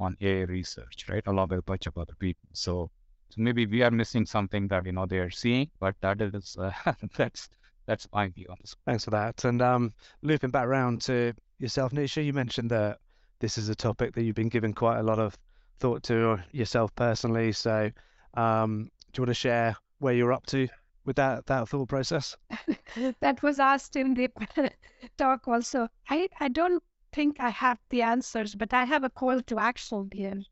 [0.00, 2.48] on AI research, right, along with a bunch of other people.
[2.52, 2.90] So
[3.30, 6.56] so maybe we are missing something that you know they are seeing, but that is
[6.58, 6.72] uh,
[7.16, 7.48] that's
[7.86, 8.76] that's my view on this.
[8.86, 9.44] Thanks for that.
[9.44, 12.98] And um, looping back around to yourself, Nisha, you mentioned that
[13.40, 15.36] this is a topic that you've been giving quite a lot of
[15.80, 17.52] thought to yourself personally.
[17.52, 17.90] So,
[18.34, 20.68] um, do you want to share where you're up to
[21.04, 22.36] with that that thought process?
[23.20, 24.30] that was asked in the
[25.18, 25.88] talk also.
[26.08, 30.08] I, I don't think I have the answers, but I have a call to action
[30.12, 30.42] here.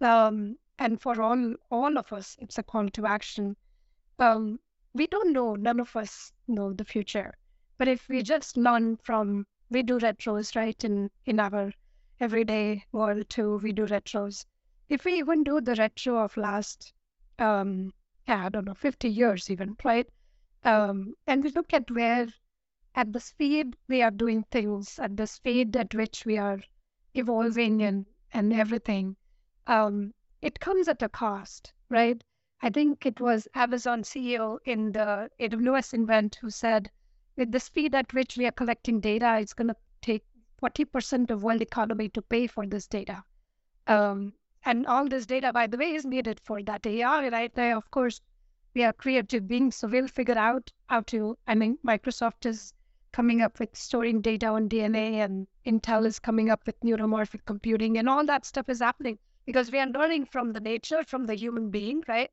[0.00, 3.56] Um, and for all all of us, it's a call to action.
[4.18, 4.58] Um,
[4.96, 7.34] we don't know, none of us know the future.
[7.78, 11.72] But if we just learn from, we do retros, right, in, in our
[12.18, 14.46] everyday world too, we do retros.
[14.88, 16.94] If we even do the retro of last,
[17.38, 17.92] um,
[18.26, 20.08] yeah, I don't know, 50 years even, right?
[20.64, 22.28] Um, and we look at where,
[22.94, 26.60] at the speed we are doing things, at the speed at which we are
[27.14, 29.16] evolving and, and everything,
[29.66, 32.22] um, it comes at a cost, right?
[32.62, 36.90] I think it was Amazon CEO in the AWS event who said,
[37.36, 40.24] with the speed at which we are collecting data, it's going to take
[40.62, 43.22] 40% of world economy to pay for this data.
[43.86, 44.32] Um,
[44.64, 47.58] and all this data, by the way, is needed for that AI, right?
[47.58, 48.22] Of course,
[48.74, 51.36] we are creative beings, so we'll figure out how to.
[51.46, 52.72] I mean, Microsoft is
[53.12, 57.98] coming up with storing data on DNA, and Intel is coming up with neuromorphic computing,
[57.98, 61.34] and all that stuff is happening because we are learning from the nature, from the
[61.34, 62.30] human being, right?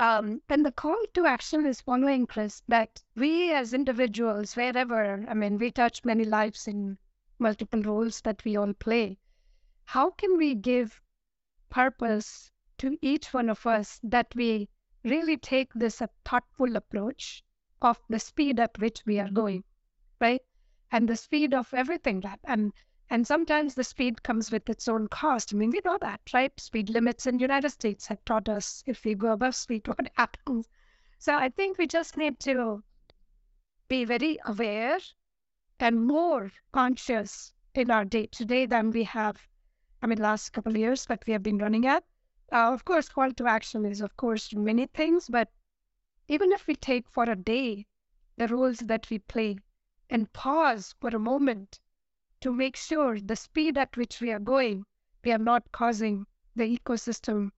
[0.00, 5.34] Um, and the call to action is following, Chris, that we as individuals, wherever, I
[5.34, 6.96] mean, we touch many lives in
[7.38, 9.18] multiple roles that we all play.
[9.84, 11.02] How can we give
[11.68, 14.70] purpose to each one of us that we
[15.04, 17.44] really take this a thoughtful approach
[17.82, 19.64] of the speed at which we are going,
[20.18, 20.40] right?
[20.90, 22.72] And the speed of everything that, and
[23.12, 25.52] and sometimes the speed comes with its own cost.
[25.52, 26.52] I mean, we know that, right?
[26.60, 30.12] Speed limits in the United States have taught us if we go above speed, what
[30.14, 30.68] happens.
[31.18, 32.84] So I think we just need to
[33.88, 35.00] be very aware
[35.80, 39.36] and more conscious in our day to day than we have,
[40.00, 42.04] I mean, last couple of years that we have been running at.
[42.52, 45.50] Uh, of course, call to action is, of course, many things, but
[46.28, 47.86] even if we take for a day
[48.36, 49.58] the roles that we play
[50.08, 51.80] and pause for a moment
[52.40, 54.84] to make sure the speed at which we are going,
[55.24, 56.26] we are not causing
[56.56, 57.50] the ecosystem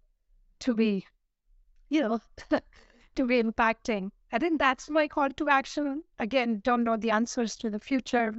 [0.61, 1.07] to be,
[1.89, 2.21] you know,
[3.15, 4.11] to be impacting.
[4.33, 6.03] I think that's my call to action.
[6.19, 8.35] Again, don't know the answers to the future.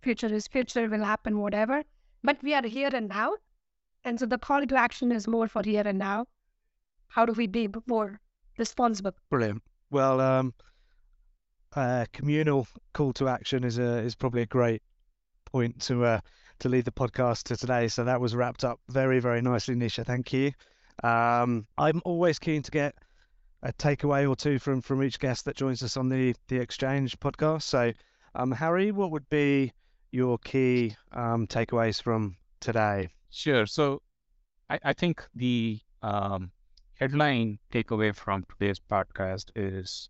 [0.00, 1.82] Future is future, will happen, whatever.
[2.22, 3.34] But we are here and now.
[4.04, 6.26] And so the call to action is more for here and now.
[7.08, 8.20] How do we be more
[8.58, 9.12] responsible?
[9.30, 9.62] Brilliant.
[9.90, 10.54] Well, um,
[11.74, 14.82] uh, communal call to action is a is probably a great
[15.52, 16.20] point to uh,
[16.60, 17.88] to lead the podcast to today.
[17.88, 20.04] So that was wrapped up very very nicely, Nisha.
[20.06, 20.52] Thank you.
[21.04, 22.94] Um, I'm always keen to get
[23.62, 27.18] a takeaway or two from from each guest that joins us on the the Exchange
[27.20, 27.62] podcast.
[27.62, 27.92] So,
[28.34, 29.72] um, Hari, what would be
[30.12, 33.08] your key um, takeaways from today?
[33.30, 33.66] Sure.
[33.66, 34.02] So,
[34.70, 36.50] I, I think the um,
[36.94, 40.08] headline takeaway from today's podcast is,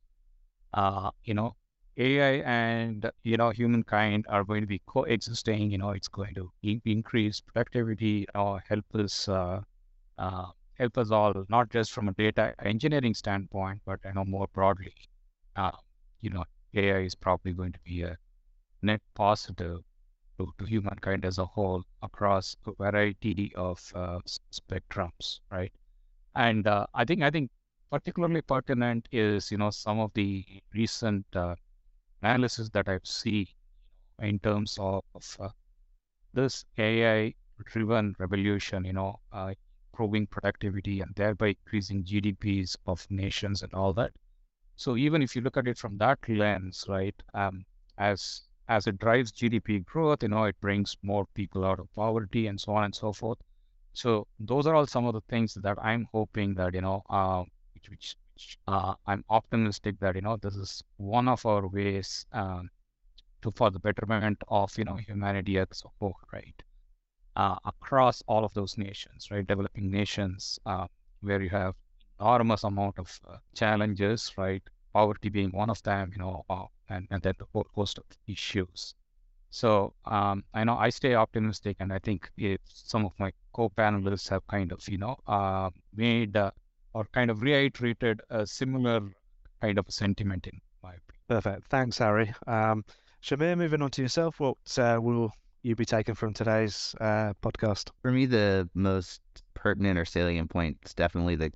[0.74, 1.56] uh, you know,
[1.96, 5.70] AI and you know humankind are going to be coexisting.
[5.70, 6.52] You know, it's going to
[6.84, 9.62] increase productivity or help us uh,
[10.18, 14.48] uh, help us all, not just from a data engineering standpoint, but you know more
[14.52, 14.94] broadly.
[15.56, 15.72] Uh,
[16.20, 18.16] you know, AI is probably going to be a
[18.82, 19.80] net positive
[20.38, 24.18] to, to humankind as a whole across a variety of uh,
[24.52, 25.72] spectrums, right?
[26.34, 27.50] And uh, I think I think
[27.90, 31.56] particularly pertinent is you know some of the recent uh,
[32.22, 33.46] analysis that I've seen
[34.20, 35.04] in terms of,
[35.40, 35.50] uh,
[36.34, 39.54] this AI-driven revolution, you know, uh,
[39.92, 44.12] improving productivity and thereby increasing GDPs of nations and all that.
[44.76, 47.64] So even if you look at it from that lens, right, um,
[47.98, 52.46] as as it drives GDP growth, you know, it brings more people out of poverty
[52.46, 53.38] and so on and so forth.
[53.94, 57.44] So those are all some of the things that I'm hoping that you know, uh,
[57.74, 58.16] which, which
[58.68, 62.70] uh, I'm optimistic that you know this is one of our ways um,
[63.42, 66.62] to for the betterment of you know humanity as a whole, right?
[67.36, 69.46] Uh, across all of those nations, right?
[69.46, 70.86] Developing nations uh,
[71.20, 71.74] where you have
[72.20, 74.62] enormous amount of uh, challenges, right?
[74.92, 78.04] Poverty being one of them, you know, uh, and and then the whole host of
[78.26, 78.94] issues.
[79.50, 84.28] So um, I know I stay optimistic, and I think if some of my co-panelists
[84.30, 86.36] have kind of you know uh, made
[86.94, 89.00] or kind of reiterated a similar
[89.60, 91.22] kind of sentiment in my opinion.
[91.28, 91.68] Perfect.
[91.68, 92.34] Thanks, Hari.
[92.46, 92.84] Um,
[93.22, 95.30] Shahmeer, moving on to yourself, what uh, will
[95.62, 97.90] you be taking from today's uh, podcast?
[98.02, 99.20] For me, the most
[99.54, 101.52] pertinent or salient point is definitely the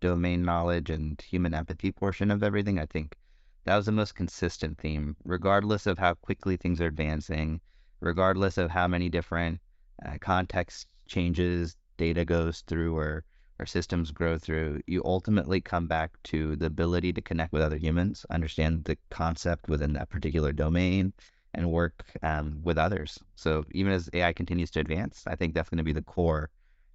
[0.00, 2.78] domain knowledge and human empathy portion of everything.
[2.78, 3.16] I think
[3.64, 7.60] that was the most consistent theme, regardless of how quickly things are advancing,
[8.00, 9.60] regardless of how many different
[10.04, 13.24] uh, context changes data goes through or
[13.60, 17.76] our systems grow through, you ultimately come back to the ability to connect with other
[17.76, 21.12] humans, understand the concept within that particular domain,
[21.54, 23.18] and work um, with others.
[23.34, 26.50] So even as AI continues to advance, I think that's going to be the core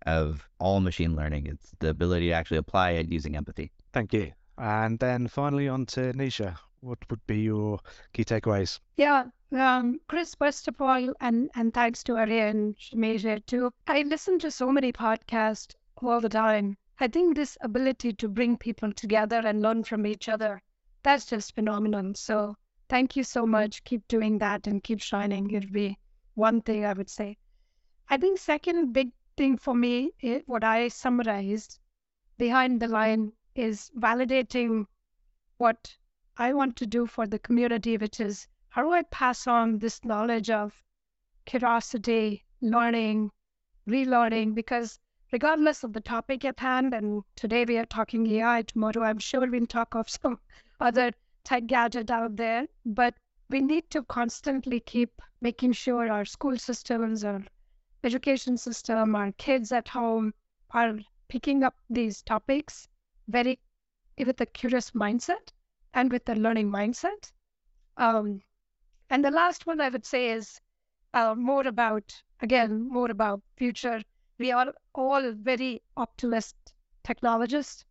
[0.06, 1.48] of all machine learning.
[1.48, 3.72] It's the ability to actually apply it using empathy.
[3.92, 4.32] Thank you.
[4.58, 6.58] And then finally on to Nisha.
[6.82, 7.80] What would be your
[8.12, 8.80] key takeaways?
[8.98, 13.72] Yeah, um, Chris, first of all, and, and thanks to Arya and Shmeja too.
[13.88, 15.76] I listen to so many podcasts
[16.08, 16.78] all the time.
[17.00, 20.62] I think this ability to bring people together and learn from each other,
[21.04, 22.14] that's just phenomenal.
[22.16, 22.56] So
[22.90, 23.84] thank you so much.
[23.84, 25.50] Keep doing that and keep shining.
[25.52, 25.98] It'd be
[26.36, 27.38] one thing I would say.
[28.10, 30.12] I think second big thing for me,
[30.46, 31.80] what I summarized
[32.38, 34.86] behind the line is validating
[35.58, 35.96] what
[36.38, 40.04] I want to do for the community, which is how do I pass on this
[40.04, 40.74] knowledge of
[41.46, 43.32] curiosity, learning,
[43.88, 45.00] relearning, because
[45.34, 46.94] regardless of the topic at hand.
[46.94, 48.62] And today we are talking AI.
[48.62, 50.40] Tomorrow, I'm sure we'll talk of some
[50.80, 51.12] other
[51.44, 52.68] tech gadget out there.
[52.86, 53.16] But
[53.50, 57.44] we need to constantly keep making sure our school systems, our
[58.04, 60.36] education system, our kids at home
[60.70, 62.88] are picking up these topics
[63.28, 63.60] very
[64.18, 65.52] with a curious mindset
[65.96, 67.32] and with a learning mindset.
[67.98, 68.42] Um,
[69.10, 70.62] and the last one I would say is
[71.16, 74.02] uh, more about, again, more about future
[74.40, 76.56] we are all very optimist
[77.04, 77.86] technologists,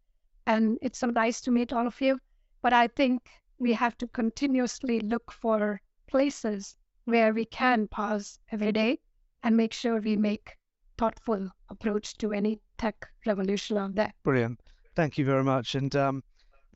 [0.46, 2.18] and it's so nice to meet all of you.
[2.62, 3.28] But I think
[3.58, 8.98] we have to continuously look for places where we can pause every day
[9.42, 10.56] and make sure we make
[10.98, 14.12] thoughtful approach to any tech revolution out there.
[14.22, 14.60] Brilliant.
[14.94, 15.74] Thank you very much.
[15.74, 16.22] And um,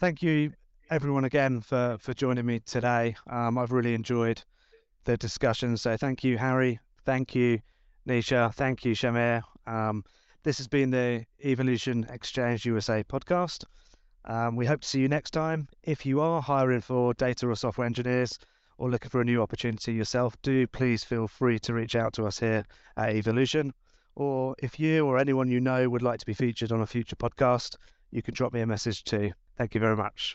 [0.01, 0.53] thank you
[0.91, 3.17] everyone again for, for joining me today.
[3.29, 4.43] Um, I've really enjoyed
[5.05, 5.77] the discussion.
[5.77, 6.81] So thank you, Hari.
[7.05, 7.61] Thank you,
[8.09, 8.53] Nisha.
[8.55, 9.43] Thank you, Shahmeer.
[9.67, 10.05] Um,
[10.43, 13.65] this has been the Evolution Exchange USA podcast.
[14.25, 15.69] Um, we hope to see you next time.
[15.83, 18.39] If you are hiring for data or software engineers
[18.79, 22.25] or looking for a new opportunity yourself, do please feel free to reach out to
[22.27, 22.65] us here
[22.97, 23.73] at Evolution.
[24.17, 27.17] Or if you or anyone you know would like to be featured on a future
[27.17, 27.77] podcast,
[28.11, 29.33] you can drop me a message too.
[29.57, 30.35] Thank you very much.